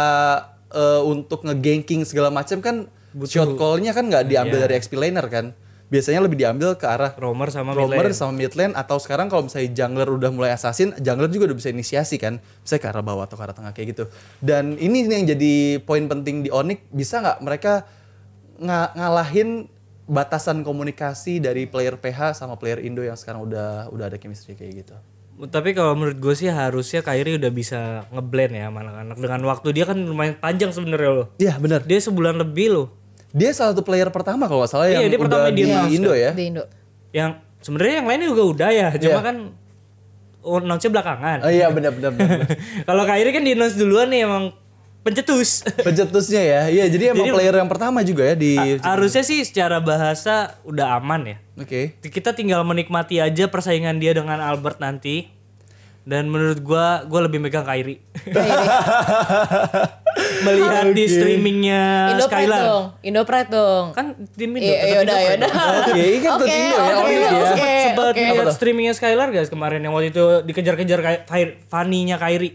[0.69, 2.85] eh, untuk ngeganking segala macam kan
[3.25, 5.57] shot call-nya kan nggak diambil dari explainer kan.
[5.93, 8.17] Biasanya lebih diambil ke arah Romer sama mid roamer lane.
[8.17, 11.69] sama mid lane atau sekarang kalau misalnya jungler udah mulai assassin, jungler juga udah bisa
[11.71, 14.05] inisiasi kan, misalnya ke arah bawah atau ke arah tengah kayak gitu.
[14.41, 17.73] Dan ini yang jadi poin penting di Onyx, bisa nggak mereka
[18.59, 19.69] nga- ngalahin
[20.05, 24.85] batasan komunikasi dari player PH sama player Indo yang sekarang udah udah ada chemistry kayak
[24.85, 24.97] gitu.
[25.35, 29.69] Tapi kalau menurut gue sih harusnya Kyrie udah bisa ngeblend ya sama anak-anak dengan waktu
[29.75, 31.27] dia kan lumayan panjang sebenarnya loh.
[31.43, 31.83] Iya benar.
[31.83, 32.89] Dia sebulan lebih loh.
[33.35, 35.91] Dia salah satu player pertama kalau nggak salah Iya, yang dia udah di di announce
[35.91, 36.31] Indo ya.
[36.31, 36.65] Di Indo.
[37.11, 39.27] Yang sebenarnya yang lainnya juga udah ya, cuma Iya.
[39.27, 39.37] kan
[40.47, 41.39] oh, announce-nya belakangan.
[41.43, 42.15] Oh iya benar benar.
[42.89, 44.55] kalau Kyrie kan di announce duluan nih emang
[45.03, 45.67] pencetus.
[45.87, 46.63] Pencetusnya ya.
[46.71, 50.95] Iya, jadi emang Jadi- player yang pertama juga ya di harusnya sih secara bahasa udah
[50.97, 51.37] aman ya.
[51.59, 51.99] Oke.
[52.01, 55.34] Kita tinggal menikmati aja persaingan dia dengan Albert nanti.
[56.05, 58.01] Dan menurut gua, gua lebih megang Kyrie.
[60.45, 61.83] Melihat di streamingnya
[62.13, 62.63] Indo Pride Skylar.
[62.63, 62.85] dong.
[63.01, 63.85] Indo Pride dong.
[63.93, 64.63] Kan tim Indo.
[64.63, 65.51] Iya, iya udah, Indo ya udah.
[65.83, 67.31] Oke, kan Oke, tuh Indo ya, oke, Onyx ya.
[67.33, 68.23] oke, Sempat oke.
[68.23, 72.53] lihat streamingnya Skylar guys kemarin yang waktu itu dikejar-kejar kayak Fanny-nya Kyrie.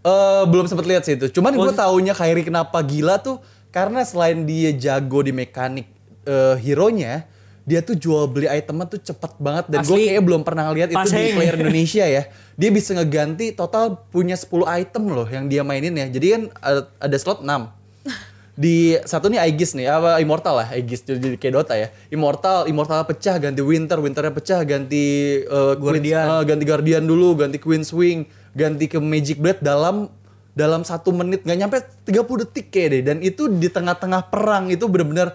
[0.00, 1.26] Eh belum sempat lihat sih itu.
[1.30, 3.38] Cuman gue taunya Kyrie kenapa gila tuh
[3.70, 5.86] karena selain dia jago di mekanik
[6.22, 7.26] eh, hero-nya,
[7.62, 11.06] dia tuh jual beli itemnya tuh cepet banget dan gue kayaknya belum pernah ngeliat itu
[11.06, 12.22] di player Indonesia ya.
[12.58, 16.06] Dia bisa ngeganti total punya 10 item loh yang dia mainin ya.
[16.06, 17.46] Jadi kan ada, ada slot 6.
[18.52, 21.88] Di satu nih Aegis nih, apa Immortal lah, Aegis jadi kayak Dota ya.
[22.12, 25.04] Immortal, Immortal pecah ganti Winter, Winternya pecah ganti
[25.40, 26.26] eh, Queen's- Guardian.
[26.28, 30.12] eh, ganti Guardian dulu, ganti Queen's Wing, ganti ke Magic Blade dalam
[30.52, 34.84] dalam satu menit nggak nyampe 30 detik kayak deh dan itu di tengah-tengah perang itu
[34.84, 35.32] bener-bener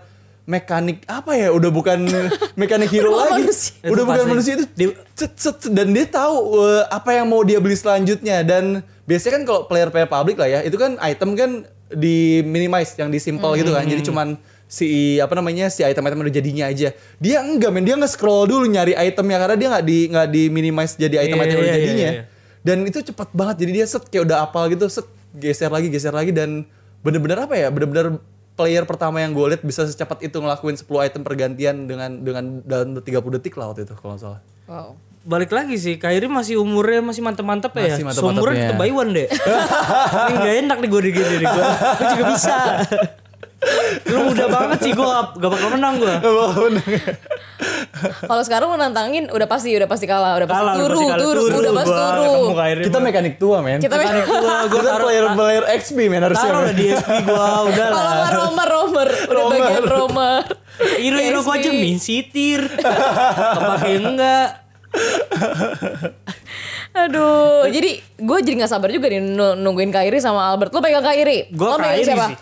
[0.48, 1.52] mekanik apa ya?
[1.52, 2.08] Udah bukan
[2.60, 3.44] mekanik hero Udah lagi.
[3.44, 3.74] manusia.
[3.84, 4.32] udah Itu bukan pasti.
[4.32, 4.66] manusia itu.
[5.14, 8.42] Cet, cet, cet, dan dia tahu eh, apa yang mau dia beli selanjutnya.
[8.42, 11.52] Dan biasanya kan kalau player-player public lah ya itu kan item kan
[11.90, 13.84] di minimize yang di simple gitu kan.
[13.84, 14.28] Jadi cuman
[14.66, 16.92] si apa namanya si item-item udah jadinya aja.
[17.18, 17.84] Dia enggak men.
[17.84, 21.56] Dia nge-scroll dulu nyari itemnya karena dia nggak di nggak di minimize jadi item-item Iya,
[21.58, 22.10] udah iya, iya, jadinya.
[22.14, 22.24] iya.
[22.60, 23.64] dan itu cepat banget.
[23.64, 26.32] Jadi dia set kayak udah apal gitu set geser lagi geser lagi.
[26.32, 26.68] Dan
[27.00, 27.68] bener-bener apa ya?
[27.68, 28.20] Bener-bener
[28.58, 32.98] player pertama yang gue lihat bisa secepat itu ngelakuin 10 item pergantian dengan dengan dalam
[32.98, 33.06] 30
[33.38, 35.00] detik lah waktu itu kalau nggak salah Wow.
[35.28, 37.96] Balik lagi sih, Kyrie masih umurnya masih mantep-mantep ya.
[37.96, 38.36] Masih mantep-mantepnya.
[38.36, 39.28] Seumuran kita Baywan deh.
[40.28, 41.64] Ini gak enak nih gue digini nih gue.
[41.68, 42.56] Gue juga bisa.
[44.06, 45.02] Lu muda banget sih gue
[45.34, 46.14] gak bakal menang gue.
[48.22, 51.06] Kalau sekarang lu nantangin udah pasti udah pasti kalah, udah pasti Kalah udah turu, pasti
[51.08, 51.18] kalah.
[51.20, 52.34] turu, Turu udah pasti turu.
[52.84, 56.48] kita mekanik tua men Kita Mekanik tua gue kita taruh player player XP men harusnya
[56.48, 57.98] taruh di SP gue udah lah.
[57.98, 59.58] Kalau nggak romer, romer, udah Romer.
[59.60, 60.42] bagian romer.
[60.78, 62.62] Hero-hero gue aja min sitir.
[62.70, 64.48] Kepake enggak.
[66.96, 70.70] Aduh, jadi gue jadi nggak sabar juga nih nu- nungguin Kyrie sama Albert.
[70.72, 71.46] Lu pegang Kyrie?
[71.48, 72.26] Gue Lo pegang siapa?
[72.28, 72.38] sih.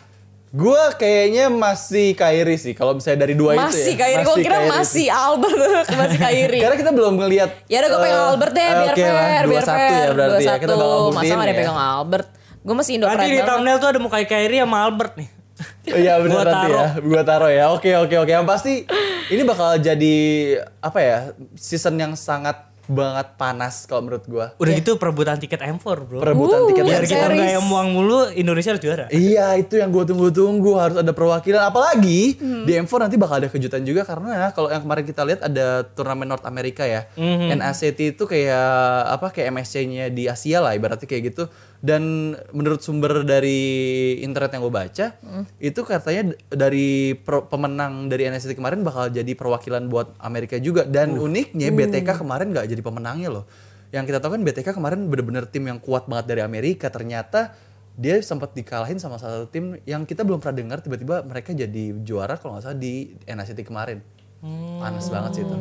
[0.56, 4.58] Gue kayaknya masih Kyrie sih kalau misalnya dari dua itu Masih ya Kyrie, gue kira
[4.64, 6.62] Kyrie masih Albert, masih Kyrie.
[6.64, 7.50] Karena kita belum ngelihat.
[7.68, 9.92] Ya udah gue pegang eh, Albert deh, biar oke lah, fair, biar 2-1 fair.
[9.92, 10.54] ya berarti ya.
[10.56, 11.08] Kita bakal 2-1.
[11.12, 11.58] buktiin Masa ada ya.
[11.60, 12.28] pegang Albert?
[12.66, 15.30] Gue masih Indo Nanti di thumbnail tuh ada muka Kyrie sama Albert nih.
[15.56, 16.88] Oh Iya benar Gua nanti ya.
[17.00, 17.66] Gua taruh ya.
[17.72, 18.32] Oke oke oke.
[18.32, 18.74] Yang pasti
[19.32, 20.16] ini bakal jadi
[20.84, 21.18] apa ya?
[21.56, 24.46] Season yang sangat banget panas kalau menurut gua.
[24.56, 26.20] Udah gitu perebutan tiket M4 bro.
[26.20, 27.38] Perebutan Uh, tiket Biar World kita Series.
[27.38, 29.06] nggak yang muang mulu, Indonesia harus juara.
[29.10, 33.82] Iya itu yang gue tunggu-tunggu harus ada perwakilan apalagi di M4 nanti bakal ada kejutan
[33.82, 37.06] juga karena kalau yang kemarin kita lihat ada turnamen North America ya
[37.52, 38.70] NACT itu kayak
[39.10, 41.44] apa kayak MSC-nya di Asia lah ibaratnya kayak gitu
[41.80, 42.02] dan
[42.50, 43.60] menurut sumber dari
[44.20, 45.06] internet yang gue baca
[45.58, 50.84] itu katanya dari pro- pemenang dari NACT kemarin bakal jadi perwakilan buat Amerika juga.
[50.84, 53.46] Dan uniknya BTK kemarin nggak jadi pemenangnya loh.
[53.94, 56.90] Yang kita tahu kan BTK kemarin bener-bener tim yang kuat banget dari Amerika.
[56.90, 57.54] Ternyata
[57.96, 60.78] dia sempat dikalahin sama salah satu tim yang kita belum pernah dengar.
[60.82, 64.02] Tiba-tiba mereka jadi juara kalau nggak salah di NACT kemarin.
[64.82, 65.58] Panas banget sih itu.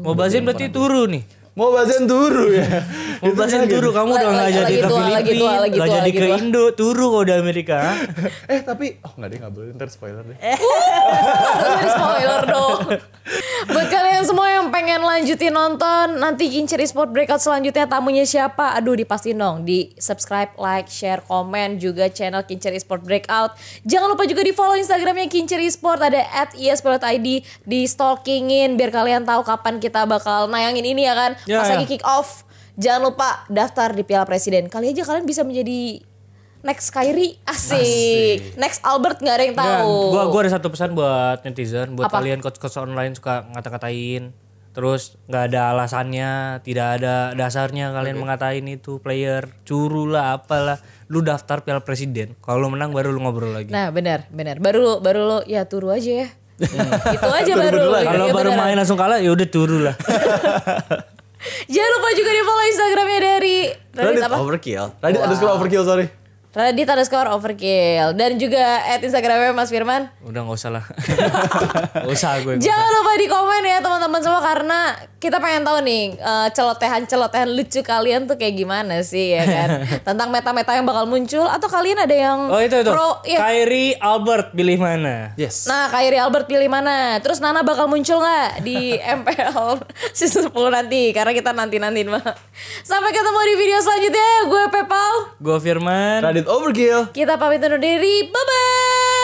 [0.00, 1.39] Mau Bazin berarti turu nih.
[1.58, 2.84] Mau bazen turu ya?
[3.20, 6.24] Mau Bazin turu, kamu udah nggak jadi ke Filipina, nggak jadi ke.
[6.40, 7.92] Indo, turu kalau di Amerika.
[8.52, 9.70] eh tapi oh nggak deh nggak boleh.
[9.76, 10.36] Ntar spoiler deh
[11.60, 12.80] Jangan spoiler dong.
[13.68, 18.74] Buat kalian semua yang pengen lanjutin nonton nanti Kincir Esport Breakout selanjutnya tamunya siapa?
[18.74, 23.54] Aduh dipastiin dong di subscribe, like, share, komen juga channel Kincir Esport Breakout.
[23.86, 29.22] Jangan lupa juga di follow Instagramnya Kincir Esport ada at @esport.id di stalkingin biar kalian
[29.22, 31.38] tahu kapan kita bakal nayangin ini ya kan.
[31.46, 31.78] Ya, Pas ya.
[31.78, 32.42] lagi kick off.
[32.74, 34.66] Jangan lupa daftar di Piala Presiden.
[34.66, 36.02] Kali aja kalian bisa menjadi
[36.66, 38.58] next Kyrie asik.
[38.58, 40.18] Next Albert nggak ada yang tahu.
[40.18, 42.18] gua gua ada satu pesan buat netizen, buat Apa?
[42.18, 44.34] kalian coach-coach online suka ngata-ngatain,
[44.70, 50.78] terus nggak ada alasannya, tidak ada dasarnya kalian mengatain itu player, curu lah apalah.
[51.06, 52.38] Lu daftar Piala Presiden.
[52.38, 53.68] Kalau lu menang baru lu ngobrol lagi.
[53.68, 54.58] Nah benar benar.
[54.58, 56.28] Baru lu baru lu ya turu aja ya.
[57.10, 57.78] Itu aja baru.
[57.98, 58.62] Kalau Ya, baru beneran.
[58.62, 59.96] main langsung kalah ya udah turu lah.
[61.66, 63.56] Jangan lupa juga di follow Instagramnya dari
[63.90, 64.36] Radit Reddit apa?
[64.38, 64.86] overkill.
[65.00, 66.06] Reddit underscore overkill sorry.
[66.50, 70.10] Radit underscore overkill dan juga at Instagramnya Mas Firman.
[70.20, 70.84] udah nggak usah lah.
[72.02, 72.58] Nggak usah gue.
[72.58, 74.80] Jangan lupa di komen ya teman-teman semua karena
[75.16, 79.68] kita pengen tahu nih eh, celotehan-celotehan lucu kalian tuh kayak gimana sih ya kan
[80.08, 82.90] tentang meta-meta yang bakal muncul atau kalian ada yang Oh itu itu.
[82.90, 83.38] pro ya.
[83.38, 85.30] Kyrie Albert pilih mana?
[85.36, 85.66] Yes.
[85.66, 87.20] Nah, Kyrie Albert pilih mana?
[87.20, 91.12] Terus Nana bakal muncul nggak di MPL season 10 nanti?
[91.12, 92.34] Karena kita nanti-nantiin banget.
[92.82, 94.30] Sampai ketemu di video selanjutnya.
[94.44, 95.14] Gue Pepau.
[95.38, 96.20] Gue Firman.
[97.12, 98.28] Kita pamit undur diri.
[98.28, 99.19] Bye-bye.